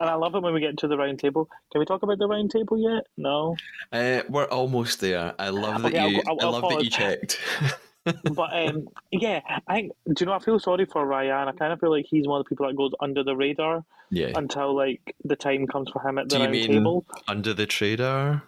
[0.00, 1.48] And I love it when we get to the round table.
[1.72, 3.04] Can we talk about the round table yet?
[3.16, 3.56] No.
[3.92, 5.34] Uh, we're almost there.
[5.38, 6.22] I love that Okay, I'll you.
[6.22, 7.38] go- I'll- I I'll love that you checked.
[8.32, 11.48] But um, yeah, I think, do you know, I feel sorry for Ryan.
[11.48, 13.84] I kind of feel like he's one of the people that goes under the radar
[14.10, 14.32] yeah.
[14.34, 17.04] until like the time comes for him at the round table.
[17.26, 18.42] under the trader?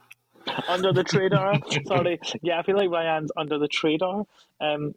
[0.69, 1.61] Under the radar.
[1.87, 2.21] Sorry.
[2.43, 4.25] Yeah, I feel like Ryan's under the radar.
[4.61, 4.95] Um,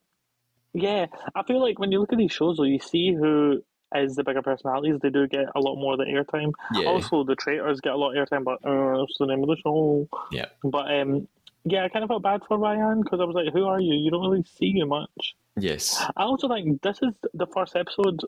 [0.74, 3.64] yeah, I feel like when you look at these shows, though, you see who
[3.96, 5.00] is the bigger personalities.
[5.02, 6.52] They do get a lot more of the airtime.
[6.74, 6.88] Yeah.
[6.88, 9.58] Also, the traitors get a lot of airtime, but uh, that's the name of the
[9.64, 10.08] show.
[10.32, 10.48] Yeah.
[10.64, 11.28] But um,
[11.64, 13.94] yeah, I kind of felt bad for Ryan because I was like, "Who are you?
[13.94, 16.04] You don't really see you much." Yes.
[16.18, 18.22] I also think this is the first episode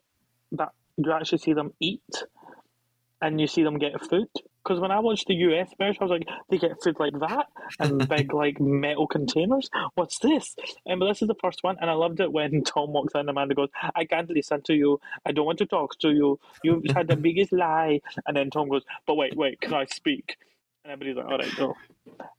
[0.54, 2.24] that you actually see them eat
[3.22, 4.30] and you see them get food.
[4.66, 7.48] Because when I watched the US version, I was like, they get food like that
[7.80, 9.70] and big like metal containers.
[9.94, 10.56] What's this?
[10.88, 13.22] And but this is the first one, and I loved it when Tom walks in.
[13.22, 15.00] and Amanda goes, "I can't listen to you.
[15.24, 16.40] I don't want to talk to you.
[16.64, 20.38] You've had the biggest lie." And then Tom goes, "But wait, wait, can I speak?"
[20.84, 21.76] And everybody's like, "All right, go."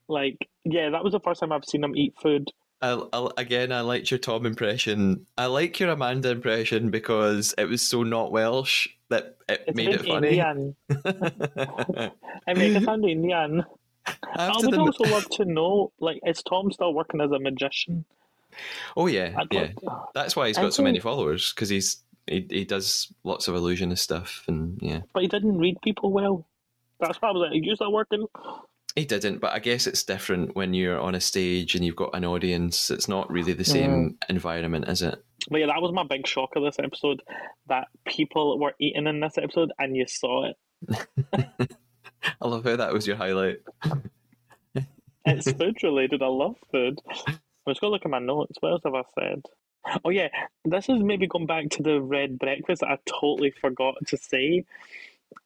[0.09, 2.51] Like, yeah, that was the first time I've seen them eat food.
[2.83, 5.27] I, I, again, I liked your Tom impression.
[5.39, 9.89] I like your Amanda impression because it was so not Welsh that it It's made
[9.91, 10.29] it funny.
[10.39, 10.77] Indian.
[12.49, 13.65] I make it sound Indian.
[14.07, 18.05] I After would also love to know, like, is Tom still working as a magician?
[18.97, 19.69] oh yeah, I'd yeah.
[20.15, 24.03] That's why he's got so many followers because he's he, he does lots of illusionist
[24.03, 25.01] stuff and yeah.
[25.13, 26.47] But he didn't read people well.
[27.01, 28.27] That's I was like, you still working?
[28.97, 32.15] He didn't, but I guess it's different when you're on a stage and you've got
[32.15, 32.91] an audience.
[32.91, 34.31] It's not really the same mm-hmm.
[34.31, 35.23] environment, is it?
[35.51, 37.23] But yeah, that was my big shock of this episode
[37.69, 41.07] that people were eating in this episode and you saw it.
[42.41, 43.59] I love how that was your highlight.
[45.27, 46.23] It's food related.
[46.23, 47.01] I love food.
[47.27, 47.35] I'm
[47.69, 48.59] just going to look at my notes.
[48.61, 49.43] What else have I said?
[50.05, 50.29] Oh, yeah.
[50.65, 54.65] This is maybe going back to the red breakfast that I totally forgot to say.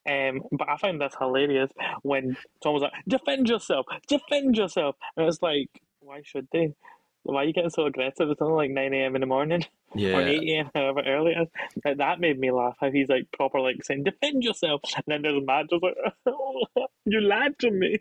[0.08, 1.70] Um, but I found this hilarious
[2.02, 4.96] when Tom was like, defend yourself, defend yourself.
[5.16, 5.68] And it's like,
[6.00, 6.74] why should they?
[7.22, 8.30] Why are you getting so aggressive?
[8.30, 9.14] It's only like 9 a.m.
[9.14, 9.66] in the morning
[10.16, 11.48] or 8 a.m., however early it is.
[11.84, 12.76] Like, that made me laugh.
[12.80, 14.80] How he's like proper, like saying, defend yourself.
[14.96, 15.96] And then there's Matt just like,
[17.04, 17.98] you lied to me.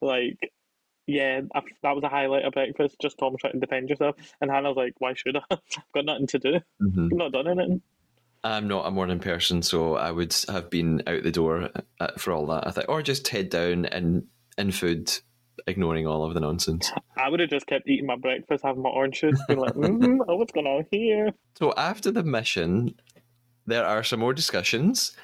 [0.00, 0.52] Like,
[1.06, 2.96] yeah, I, that was a highlight of breakfast.
[3.00, 5.40] Just Tom trying to defend yourself, and Hannah was like, "Why should I?
[5.50, 6.60] I've got nothing to do.
[6.82, 7.06] Mhm.
[7.12, 7.82] I've not done anything."
[8.44, 11.70] I'm not a morning person, so I would have been out the door
[12.00, 12.66] uh, for all that.
[12.66, 14.24] I think, or just head down and
[14.58, 15.12] in food,
[15.66, 16.90] ignoring all of the nonsense.
[17.16, 20.18] I would have just kept eating my breakfast, having my orange juice, being like, mm,
[20.28, 22.94] "Oh, what's going on here?" So after the mission,
[23.66, 25.16] there are some more discussions.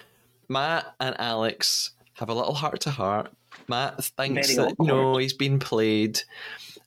[0.49, 3.33] Matt and Alex have a little heart to heart.
[3.69, 6.21] Matt thinks Very that you know he's been played.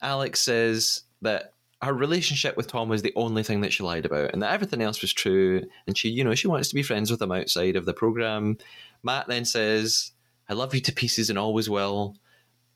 [0.02, 1.54] Alex says that
[1.86, 4.82] her relationship with Tom was the only thing that she lied about, and that everything
[4.82, 5.64] else was true.
[5.88, 8.58] And she, you know, she wants to be friends with him outside of the program.
[9.04, 10.12] Matt then says,
[10.50, 12.16] "I love you to pieces and always will."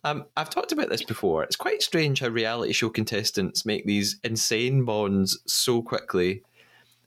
[0.03, 1.43] Um, I've talked about this before.
[1.43, 6.43] It's quite strange how reality show contestants make these insane bonds so quickly.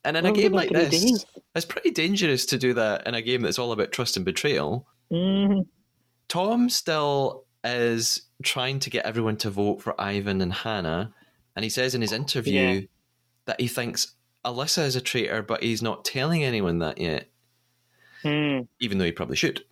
[0.05, 1.25] And in a game like this,
[1.55, 4.87] it's pretty dangerous to do that in a game that's all about trust and betrayal.
[5.11, 5.67] Mhm.
[6.29, 11.15] Tom still is trying to get everyone to vote for Ivan and Hannah,
[11.57, 12.81] and he says in his interview Yeah.
[13.47, 17.29] that he thinks Alyssa is a traitor, but he's not telling anyone that yet,
[18.25, 18.69] Mm.
[18.81, 19.65] even though he probably should.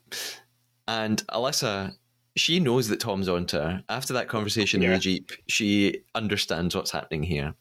[0.88, 1.94] And Alyssa,
[2.36, 3.82] she knows that Tom's onto her.
[3.88, 4.96] After that conversation in Yeah.
[4.96, 7.54] the Jeep, she understands what's happening here.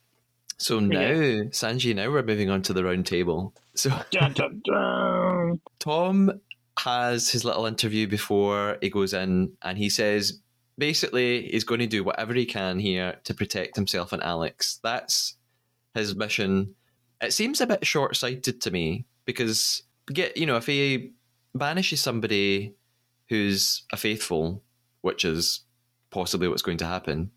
[0.57, 1.43] So now, Yeah.
[1.51, 3.53] Sanji, now we're moving on to the round table.
[3.75, 5.61] So Dun, dun, dun.
[5.79, 6.41] Tom
[6.79, 10.41] has his little interview before he goes in, and he says
[10.79, 14.79] basically he's going to do whatever he can here to protect himself and Alex.
[14.83, 15.35] That's
[15.93, 16.75] his mission.
[17.21, 21.11] It seems a bit short sighted to me because, get you know, if he
[21.53, 22.73] banishes somebody
[23.27, 24.63] who's a faithful,
[25.01, 25.61] which is
[26.11, 27.31] possibly what's going to happen,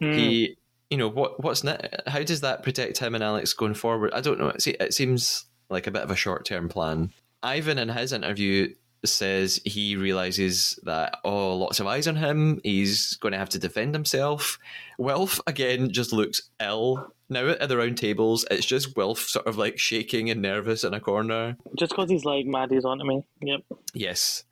[0.00, 0.16] Mm.
[0.16, 0.56] he,
[0.90, 4.12] you know, what what's ne- how does that protect him and Alex going forward?
[4.12, 4.48] I don't know.
[4.48, 7.12] It, se- it seems like a bit of a short term plan.
[7.44, 8.74] Ivan in his interview
[9.08, 12.60] says he realizes that oh, lots of eyes on him.
[12.62, 14.58] He's going to have to defend himself.
[14.98, 18.44] Wilf again just looks ill now at the round tables.
[18.50, 21.56] It's just Wilf sort of like shaking and nervous in a corner.
[21.78, 23.24] Just because he's like Maddie's onto me.
[23.42, 23.60] Yep.
[23.94, 24.44] Yes.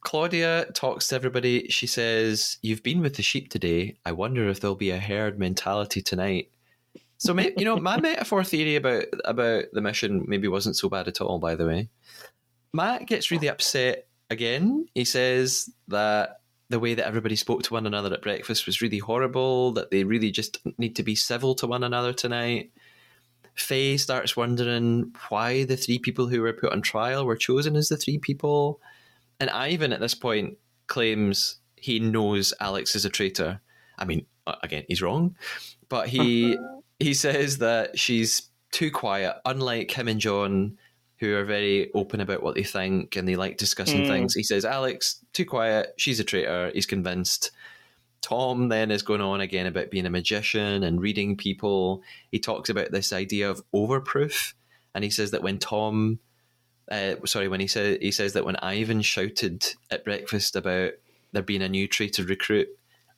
[0.00, 1.66] Claudia talks to everybody.
[1.68, 3.96] She says, You've been with the sheep today.
[4.04, 6.50] I wonder if there'll be a herd mentality tonight.
[7.18, 11.20] So, you know, my metaphor theory about, about the mission maybe wasn't so bad at
[11.20, 11.88] all, by the way.
[12.76, 14.86] Matt gets really upset again.
[14.94, 18.98] He says that the way that everybody spoke to one another at breakfast was really
[18.98, 22.72] horrible, that they really just need to be civil to one another tonight.
[23.54, 27.88] Faye starts wondering why the three people who were put on trial were chosen as
[27.88, 28.78] the three people.
[29.40, 33.60] And Ivan at this point claims he knows Alex is a traitor.
[33.98, 34.26] I mean,
[34.62, 35.34] again, he's wrong,
[35.88, 36.58] but he
[36.98, 40.76] he says that she's too quiet, unlike him and John,
[41.18, 44.08] who are very open about what they think and they like discussing Mm.
[44.08, 44.34] things.
[44.34, 46.70] He says Alex too quiet, she's a traitor.
[46.74, 47.50] He's convinced.
[48.22, 52.02] Tom then is going on again about being a magician and reading people.
[52.32, 54.54] He talks about this idea of overproof,
[54.94, 56.18] and he says that when Tom
[56.90, 60.92] uh, sorry, when he said he says that when Ivan shouted at breakfast about
[61.32, 62.68] there being a new traitor recruit,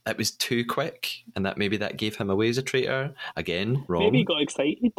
[0.06, 3.14] it was too quick, and that maybe that gave him away as a traitor.
[3.36, 4.04] Again, wrong.
[4.04, 4.92] Maybe he got excited.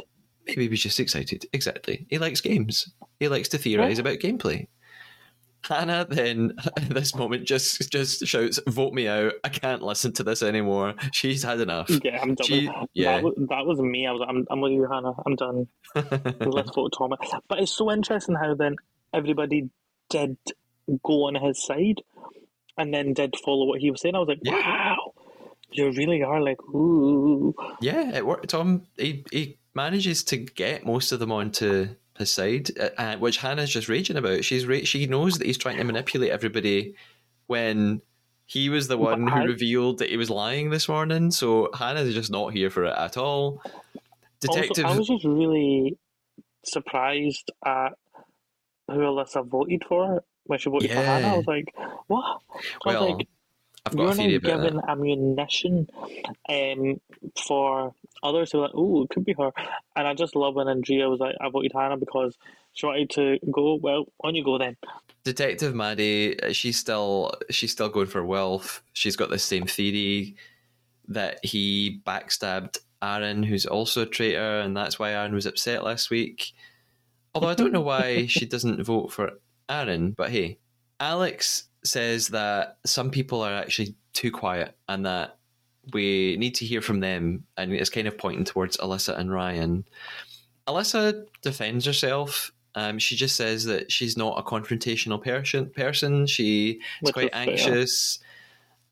[0.50, 1.46] Maybe he was just excited.
[1.54, 2.06] Exactly.
[2.10, 2.92] He likes games.
[3.20, 4.02] He likes to theorize Yeah.
[4.02, 4.68] about gameplay.
[5.64, 9.34] Hannah then at this moment just just shouts, "Vote me out!
[9.44, 10.94] I can't listen to this anymore.
[11.12, 12.48] She's had enough." Yeah, I'm done.
[12.48, 13.16] She- with yeah.
[13.18, 14.08] that, was, that was me.
[14.08, 14.26] I was.
[14.28, 14.48] I'm.
[14.50, 15.14] I'm with you, Hannah.
[15.26, 15.68] I'm done.
[15.96, 17.14] Let's vote Tom.
[17.50, 18.78] But it's so interesting how then
[19.14, 19.70] everybody
[20.10, 20.38] did
[21.04, 22.02] go on his side,
[22.78, 24.16] and then did follow what he was saying.
[24.16, 24.54] I was like, Yeah.
[24.56, 25.14] wow,
[25.72, 27.54] you really are like, ooh.
[27.82, 28.48] Yeah, it worked.
[28.50, 33.38] Tom he he manages to get most of them onto his side, uh, uh, which
[33.38, 34.44] Hannah's just raging about.
[34.44, 36.96] She's ra- she knows that he's trying to manipulate everybody
[37.48, 38.02] when
[38.46, 41.32] he was the one who revealed that he was lying this morning.
[41.32, 43.62] So Hannah's just not here for it at all.
[44.40, 45.98] Detective, Also, I was just really
[46.66, 47.94] surprised at
[48.88, 51.34] who Alyssa voted for when she voted for Hannah.
[51.34, 51.74] I was like,
[52.08, 52.42] what?
[52.84, 53.28] So I was well, like,
[53.86, 54.90] I've got You're a theory about given that.
[54.90, 55.88] ammunition
[56.50, 57.02] um,
[57.46, 57.94] for
[58.24, 59.52] others who are like, oh, it could be her.
[59.96, 62.38] And I just love when Andrea was like, I voted Hannah because
[62.74, 63.80] she wanted to go.
[63.82, 64.78] Well, on you go then.
[65.24, 68.84] Detective Maddie, she's still she's still going for Wilf.
[68.94, 70.36] She's got the same theory
[71.08, 76.10] that he backstabbed Aaron, who's also a traitor, and that's why Aaron was upset last
[76.10, 76.54] week.
[77.34, 79.32] Although I don't know why she doesn't vote for
[79.70, 80.60] Aaron, but hey,
[81.00, 85.39] Alex says that some people are actually too quiet and that
[85.94, 89.86] we need to hear from them, and it's kind of pointing towards Alyssa and Ryan.
[90.68, 92.52] Alyssa defends herself.
[92.76, 95.70] Um, she just says that she's not a confrontational person.
[95.72, 98.20] Person, she is Which quite anxious.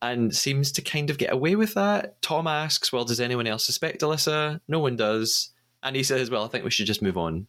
[0.01, 2.21] and seems to kind of get away with that.
[2.21, 4.59] Tom asks, Well, does anyone else suspect Alyssa?
[4.67, 5.51] No one does.
[5.83, 7.47] And he says, Well, I think we should just move on.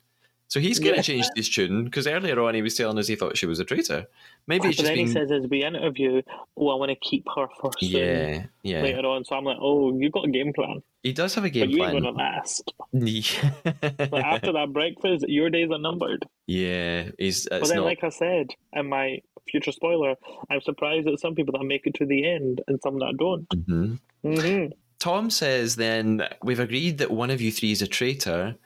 [0.50, 1.02] So he's going to Yeah.
[1.02, 3.64] change his tune because earlier on he was telling us he thought she was a
[3.66, 4.06] traitor.
[4.46, 6.22] Maybe But it's just then he says as we interview,
[6.56, 8.80] "Oh, I want to keep her for yeah, yeah.
[8.82, 11.50] Later on, so I'm like, "Oh, you've got a game plan, He does have a
[11.50, 11.70] game plan.
[11.70, 12.14] but game you ain't plan.
[12.14, 14.08] gonna last." Yeah.
[14.10, 16.24] Like after that breakfast, your days are numbered.
[16.46, 17.46] yeah, he's.
[17.50, 17.84] But then, not.
[17.84, 19.20] like I said, in my
[19.50, 20.14] future spoiler,
[20.50, 23.46] I'm surprised at some people that make it to the end and some that don't.
[23.50, 23.98] Mhm.
[24.22, 24.66] hmm
[24.98, 28.56] Tom says then we've agreed that one of you three is a traitor.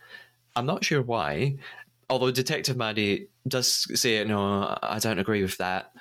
[0.56, 1.56] I'm not sure why,
[2.10, 5.92] although Detective Maddie does say no, I don't agree with that.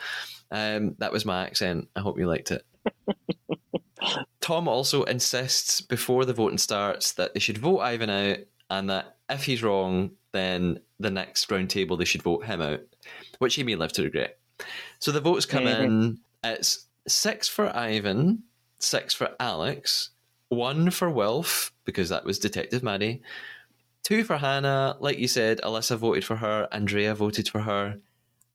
[0.51, 1.87] Um, that was my accent.
[1.95, 2.65] I hope you liked it.
[4.41, 8.39] Tom also insists before the voting starts that they should vote Ivan out,
[8.69, 12.81] and that if he's wrong, then the next round table they should vote him out,
[13.39, 14.37] which he may live to regret.
[14.99, 16.19] So the votes come in.
[16.43, 18.43] It's six for Ivan,
[18.79, 20.09] six for Alex,
[20.49, 23.21] one for Wilf because that was Detective Maddie,
[24.03, 24.97] two for Hannah.
[24.99, 26.67] Like you said, Alyssa voted for her.
[26.71, 27.99] Andrea voted for her.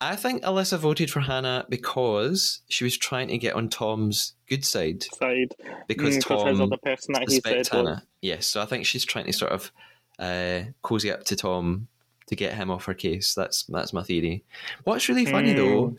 [0.01, 4.64] I think Alyssa voted for Hannah because she was trying to get on Tom's good
[4.64, 5.55] side Side
[5.86, 8.03] because Mm, Tom other person that he suspects said was- Hannah.
[8.20, 9.72] Yes, so I think she's trying to sort of
[10.18, 11.88] uh, cozy up to Tom
[12.26, 13.34] to get him off her case.
[13.34, 14.44] That's that's my theory.
[14.84, 15.97] What's really funny though Mm.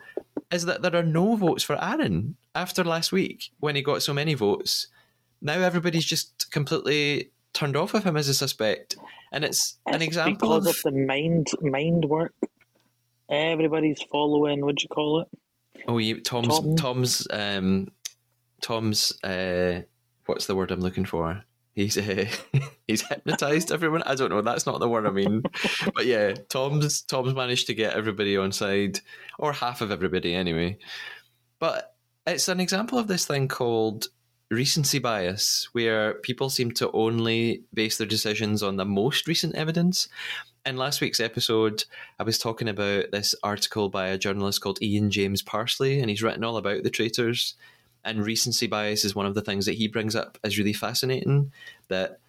[0.52, 4.14] is that there are no votes for Aaron after last week when he got so
[4.14, 4.88] many votes.
[5.42, 8.96] Now everybody's just completely turned off of him as a suspect,
[9.32, 12.34] and it's an example because of of the mind mind work.
[13.30, 14.62] Everybody's following.
[14.62, 15.28] What'd you call it?
[15.88, 16.76] oh, you, Tom's Tom.
[16.76, 17.88] Tom's um,
[18.62, 19.82] Tom's uh,
[20.26, 21.44] what's the word I'm looking for?
[21.74, 22.26] He's uh,
[22.88, 24.04] he's hypnotized everyone.
[24.04, 24.42] I don't know.
[24.42, 25.44] That's not the word I mean.
[25.94, 29.00] but yeah, Tom's Tom's managed to get everybody on side,
[29.38, 30.78] or half of everybody anyway.
[31.60, 34.08] But it's an example of this thing called
[34.50, 40.08] recency bias, where people seem to only base their decisions on the most recent evidence.
[40.66, 41.84] In last week's episode,
[42.20, 46.24] I was talking about this article by a journalist called Ian James Parsley, and he's
[46.24, 47.56] written all about the traitors.
[48.06, 51.52] And recency bias is one of the things that he brings up as really fascinating.
[51.90, 52.20] That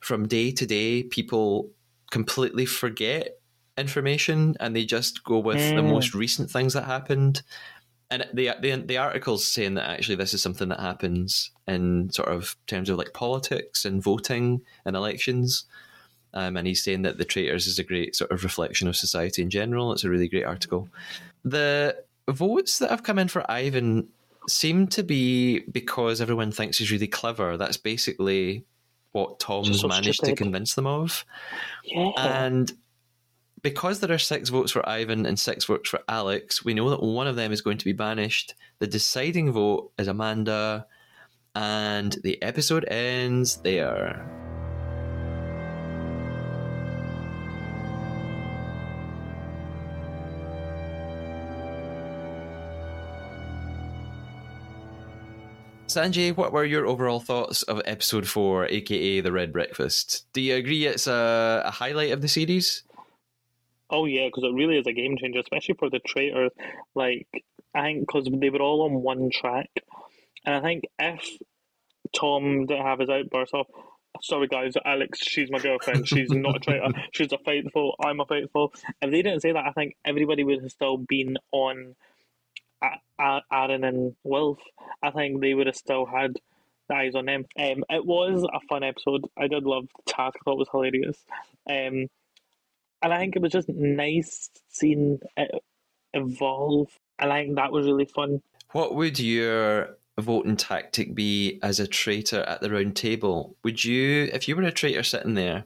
[0.00, 1.68] from day to day, people
[2.10, 3.38] completely forget
[3.76, 5.90] information and they just go with the Mm.
[5.90, 7.42] most recent things that happened.
[8.10, 12.28] And the, the the article's saying that actually this is something that happens in sort
[12.28, 15.64] of terms of like politics and voting and elections.
[16.32, 19.42] Um, and he's saying that the traitors is a great sort of reflection of society
[19.42, 19.92] in general.
[19.92, 20.88] It's a really great article.
[21.44, 21.96] The
[22.28, 24.08] votes that have come in for Ivan
[24.48, 27.56] seem to be because everyone thinks he's really clever.
[27.56, 28.64] That's basically
[29.12, 31.24] what Tom's so managed to convince them of.
[31.84, 32.12] Yeah.
[32.16, 32.72] And
[33.62, 37.02] because there are six votes for Ivan and six votes for Alex, we know that
[37.02, 38.54] one of them is going to be banished.
[38.78, 40.86] The deciding vote is Amanda,
[41.54, 44.26] and the episode ends there.
[55.88, 60.26] Sanjay, what were your overall thoughts of episode four, aka the Red Breakfast?
[60.34, 62.82] Do you agree it's a, a highlight of the series?
[63.90, 66.52] Oh yeah, because it really is a game changer, especially for the traitors.
[66.94, 67.28] Like
[67.74, 69.70] I think because they were all on one track,
[70.44, 71.38] and I think if
[72.14, 73.66] Tom didn't have his outburst of,
[74.22, 76.08] "Sorry guys, Alex, she's my girlfriend.
[76.08, 76.88] She's not a traitor.
[77.12, 77.94] She's a faithful.
[78.04, 81.36] I'm a faithful." If they didn't say that, I think everybody would have still been
[81.52, 81.94] on
[83.20, 84.58] Aaron and Wilf.
[85.02, 86.34] I think they would have still had
[86.88, 87.44] the eyes on them.
[87.58, 89.26] Um, it was a fun episode.
[89.36, 90.36] I did love the task.
[90.36, 91.18] I thought it was hilarious.
[91.68, 92.08] Um,
[93.02, 95.50] and I think it was just nice seeing it
[96.14, 96.88] evolve.
[97.18, 98.42] And I think that was really fun.
[98.72, 103.56] What would your voting tactic be as a traitor at the round table?
[103.64, 105.64] Would you, if you were a traitor sitting there,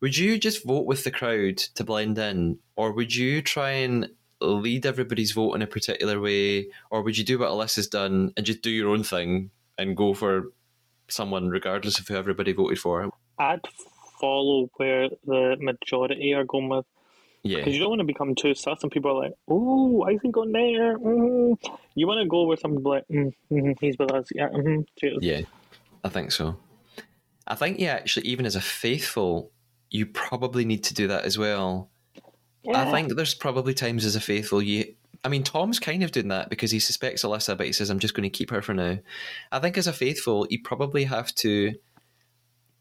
[0.00, 4.10] would you just vote with the crowd to blend in, or would you try and
[4.40, 8.44] lead everybody's vote in a particular way, or would you do what Alyssa's done and
[8.44, 10.52] just do your own thing and go for
[11.08, 13.10] someone regardless of who everybody voted for?
[13.38, 13.60] I'd
[14.20, 16.86] follow where the majority are going with.
[17.42, 20.16] Yeah, Because you don't want to become too sus and people are like, oh, I
[20.18, 20.98] think on there.
[20.98, 21.56] mm
[21.94, 24.26] You want to go where somebody's like, mm, mm he's with us.
[24.34, 25.18] Yeah, mm cheers.
[25.20, 25.42] Yeah,
[26.02, 26.56] I think so.
[27.46, 29.52] I think, yeah, actually, even as a faithful,
[29.90, 31.90] you probably need to do that as well.
[32.74, 34.94] I think there's probably times as a faithful, you.
[35.24, 37.98] I mean, Tom's kind of doing that because he suspects Alyssa, but he says, I'm
[37.98, 38.98] just going to keep her for now.
[39.50, 41.74] I think as a faithful, you probably have to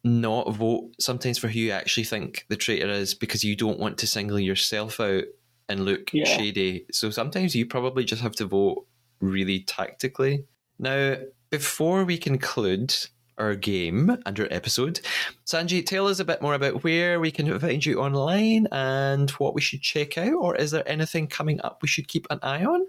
[0.06, 3.97] not vote sometimes for who you actually think the traitor is because you don't want
[3.97, 5.24] to single yourself out
[5.68, 6.26] and look Yeah.
[6.26, 6.86] shady.
[6.91, 8.86] So sometimes you probably just have to vote
[9.20, 10.45] really tactically
[10.78, 11.16] Now,
[11.49, 12.93] before we conclude
[13.38, 14.99] our game and our episode,
[15.45, 19.56] Sanji, tell us a bit more about where we can find you online and what
[19.56, 22.64] we should check out, or is there anything coming up we should keep an eye
[22.64, 22.86] on?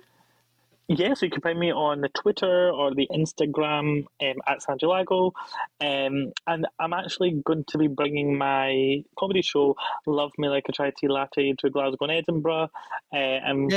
[0.89, 5.33] Yeah, so you can find me on the Twitter or the Instagram um, at Sanjaylago.
[5.81, 9.75] Um, and I'm actually going to be bringing my comedy show,
[10.07, 12.71] Love Me Like a Chai Tea Latte, to Glasgow and Edinburgh.
[13.13, 13.73] Uh, and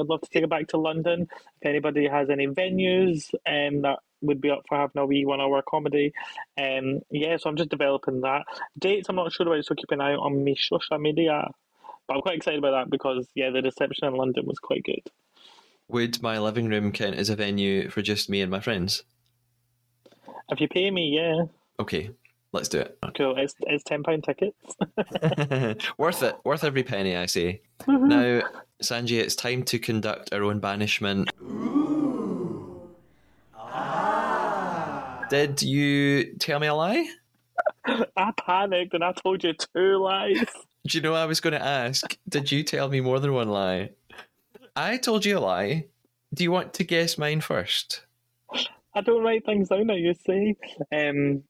[0.00, 1.26] I'd love to take it back to London.
[1.60, 5.40] If anybody has any venues um, that would be up for having a wee one
[5.40, 6.12] hour comedy.
[6.56, 8.44] Um, yeah, so I'm just developing that.
[8.78, 11.48] Dates, I'm not sure about, so keep an eye on my social media.
[12.06, 15.10] But I'm quite excited about that because, yeah, the reception in London was quite good.
[15.92, 19.02] Would my living room count as a venue for just me and my friends?
[20.48, 21.44] If you pay me, yeah.
[21.78, 22.10] Okay,
[22.52, 22.96] let's do it.
[23.14, 23.36] Cool.
[23.36, 25.84] It's, it's £10 tickets.
[25.98, 26.36] worth it.
[26.44, 27.60] Worth every penny, I say.
[27.82, 28.08] Mm-hmm.
[28.08, 28.42] Now,
[28.82, 31.30] Sanji, it's time to conduct our own banishment.
[33.54, 35.26] Ah.
[35.28, 37.06] Did you tell me a lie?
[37.86, 40.38] I panicked and I told you two lies.
[40.86, 42.16] Do you know I was going to ask?
[42.28, 43.90] Did you tell me more than one lie?
[44.74, 45.86] I told you a lie.
[46.32, 48.02] Do you want to guess mine first?
[48.94, 50.56] I don't write things down, now you see.
[50.90, 51.42] Um,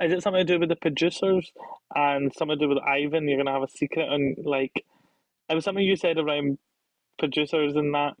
[0.00, 1.52] is it something to do with the producers
[1.94, 3.28] and something to do with Ivan?
[3.28, 4.84] You're going to have a secret on, like,
[5.48, 6.58] it was something you said around
[7.18, 8.14] producers and that.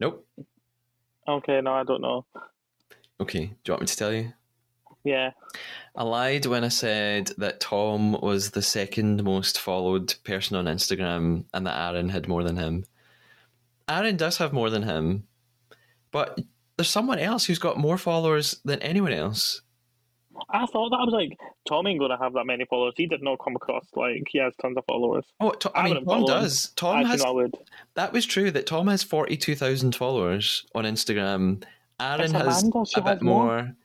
[0.00, 0.26] Nope.
[1.26, 2.26] Okay, no, I don't know.
[3.20, 3.46] Okay.
[3.46, 4.32] Do you want me to tell you?
[5.04, 5.30] Yeah.
[5.94, 11.44] I lied when I said that Tom was the second most followed person on Instagram
[11.54, 12.84] and that Aaron had more than him.
[13.88, 15.24] Aaron does have more than him,
[16.10, 16.38] but
[16.76, 19.62] there's someone else who's got more followers than anyone else.
[20.50, 22.94] I thought that I was like, Tom ain't going to have that many followers.
[22.96, 25.24] He did not come across like he has tons of followers.
[25.38, 26.26] Oh, to- I, I mean, Tom him.
[26.26, 26.68] does.
[26.76, 27.22] Tom has.
[27.22, 27.54] I would.
[27.94, 28.50] That was true.
[28.50, 31.62] That Tom has forty-two thousand followers on Instagram.
[32.00, 32.70] Aaron has a
[33.00, 33.44] bit has more.
[33.44, 33.76] more.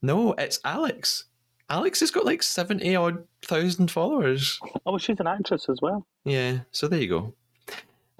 [0.00, 1.24] No, it's Alex.
[1.68, 4.60] Alex has got like seventy odd thousand followers.
[4.86, 6.06] Oh, she's an actress as well.
[6.24, 7.34] Yeah, so there you go.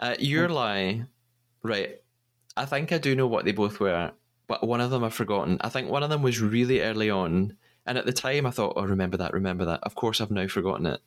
[0.01, 1.05] Uh, your lie,
[1.69, 2.01] right?
[2.57, 4.11] I think I do know what they both were,
[4.49, 5.59] but one of them I've forgotten.
[5.61, 7.57] I think one of them was really early on,
[7.87, 10.49] and at the time I thought, "Oh, remember that, remember that." Of course, I've now
[10.49, 11.01] forgotten it.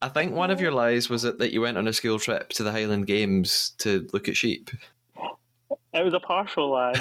[0.00, 2.50] I think one of your lies was that, that you went on a school trip
[2.50, 4.70] to the Highland Games to look at sheep.
[5.94, 6.94] It was a partial lie.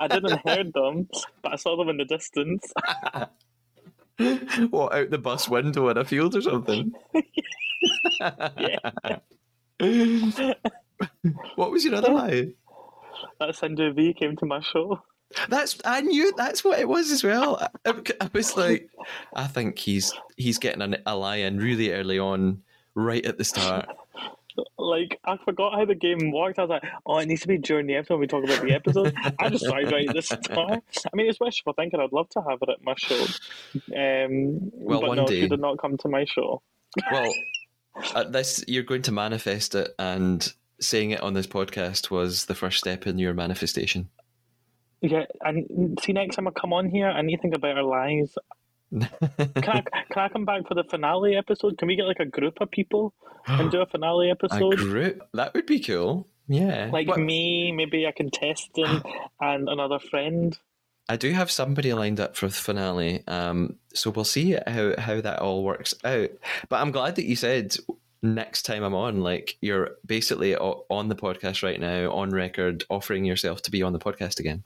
[0.00, 1.08] I didn't hear them,
[1.42, 2.72] but I saw them in the distance.
[4.70, 6.92] what out the bus window in a field or something?
[11.56, 12.52] what was your other lie?
[13.38, 15.02] That Sindhu Vee came to my show.
[15.48, 17.66] That's I knew that's what it was as well.
[17.86, 18.90] I, I was like,
[19.34, 22.62] I think he's he's getting a, a lie in really early on,
[22.94, 23.86] right at the start.
[24.76, 26.58] Like, I forgot how the game worked.
[26.58, 28.60] I was like, oh, it needs to be during the episode when we talk about
[28.60, 29.14] the episode.
[29.38, 30.82] I just started right at the start.
[31.10, 32.00] I mean, it's wishful thinking.
[32.00, 33.24] I'd love to have it at my show.
[33.96, 35.40] Um, Well, but one no, day.
[35.40, 36.60] she did not come to my show.
[37.10, 37.32] Well,
[38.14, 40.52] uh, this you're going to manifest it, and
[40.82, 44.08] saying it on this podcast was the first step in your manifestation.
[45.00, 47.82] Yeah, and see, next time I come on here, I need to think about our
[47.82, 48.38] lives.
[48.92, 51.78] Can I, can I come back for the finale episode?
[51.78, 53.14] Can we get like a group of people
[53.46, 54.74] and do a finale episode?
[54.74, 56.28] A group that would be cool.
[56.46, 59.02] Yeah, Like But me, maybe I can test them,
[59.40, 60.58] and another friend.
[61.08, 65.20] I do have somebody lined up for the finale, um, so we'll see how how
[65.20, 66.30] that all works out.
[66.68, 67.74] But I'm glad that you said
[68.22, 73.24] next time I'm on, like you're basically on the podcast right now, on record, offering
[73.24, 74.62] yourself to be on the podcast again.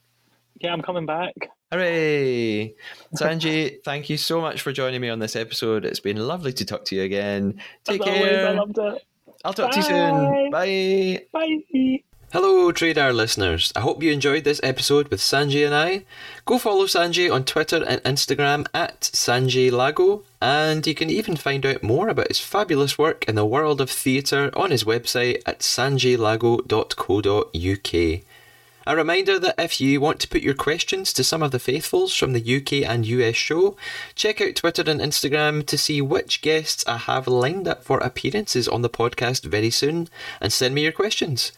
[0.61, 1.35] Yeah, I'm coming back.
[1.71, 2.75] Hooray!
[3.15, 5.85] Sanji, thank you so much for joining me on this episode.
[5.85, 7.61] It's been lovely to talk to you again.
[7.85, 8.49] Take As always, care.
[8.49, 9.07] I loved it.
[9.45, 10.51] I'll talk to you soon.
[10.51, 11.25] Bye.
[11.33, 12.03] Bye.
[12.39, 13.73] Hello, Traidar listeners.
[13.75, 16.05] I hope you enjoyed this episode with Sanjay and I.
[16.45, 21.65] Go follow Sanjay on Twitter and Instagram at Sanjay Lago, and you can even find
[21.65, 25.61] out more about his fabulous work in the world of theatre on his website at
[25.61, 28.23] sanjaylago.co.uk.
[28.89, 32.15] A reminder that if you want to put your questions to some of the faithfuls
[32.15, 33.79] from the UK and US show,
[34.15, 38.69] check out Twitter and Instagram to see which guests I have lined up for appearances
[38.69, 41.53] on the podcast very soon, and send me your questions.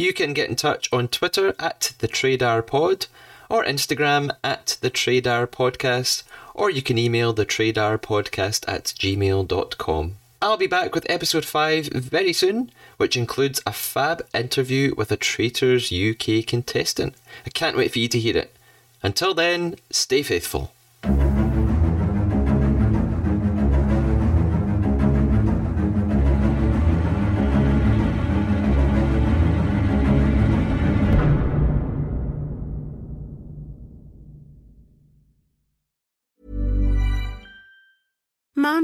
[0.00, 3.04] You can get in touch on Twitter at the Traidar Pod,
[3.50, 6.22] or Instagram at the Traidar Podcast,
[6.54, 10.16] or you can email the Traidar Podcast at gmail.com.
[10.40, 15.18] I'll be back with episode 5 very soon, which includes a fab interview with a
[15.18, 17.14] Traitors UK contestant.
[17.44, 18.56] I can't wait for you to hear it.
[19.02, 20.72] Until then, stay faithful.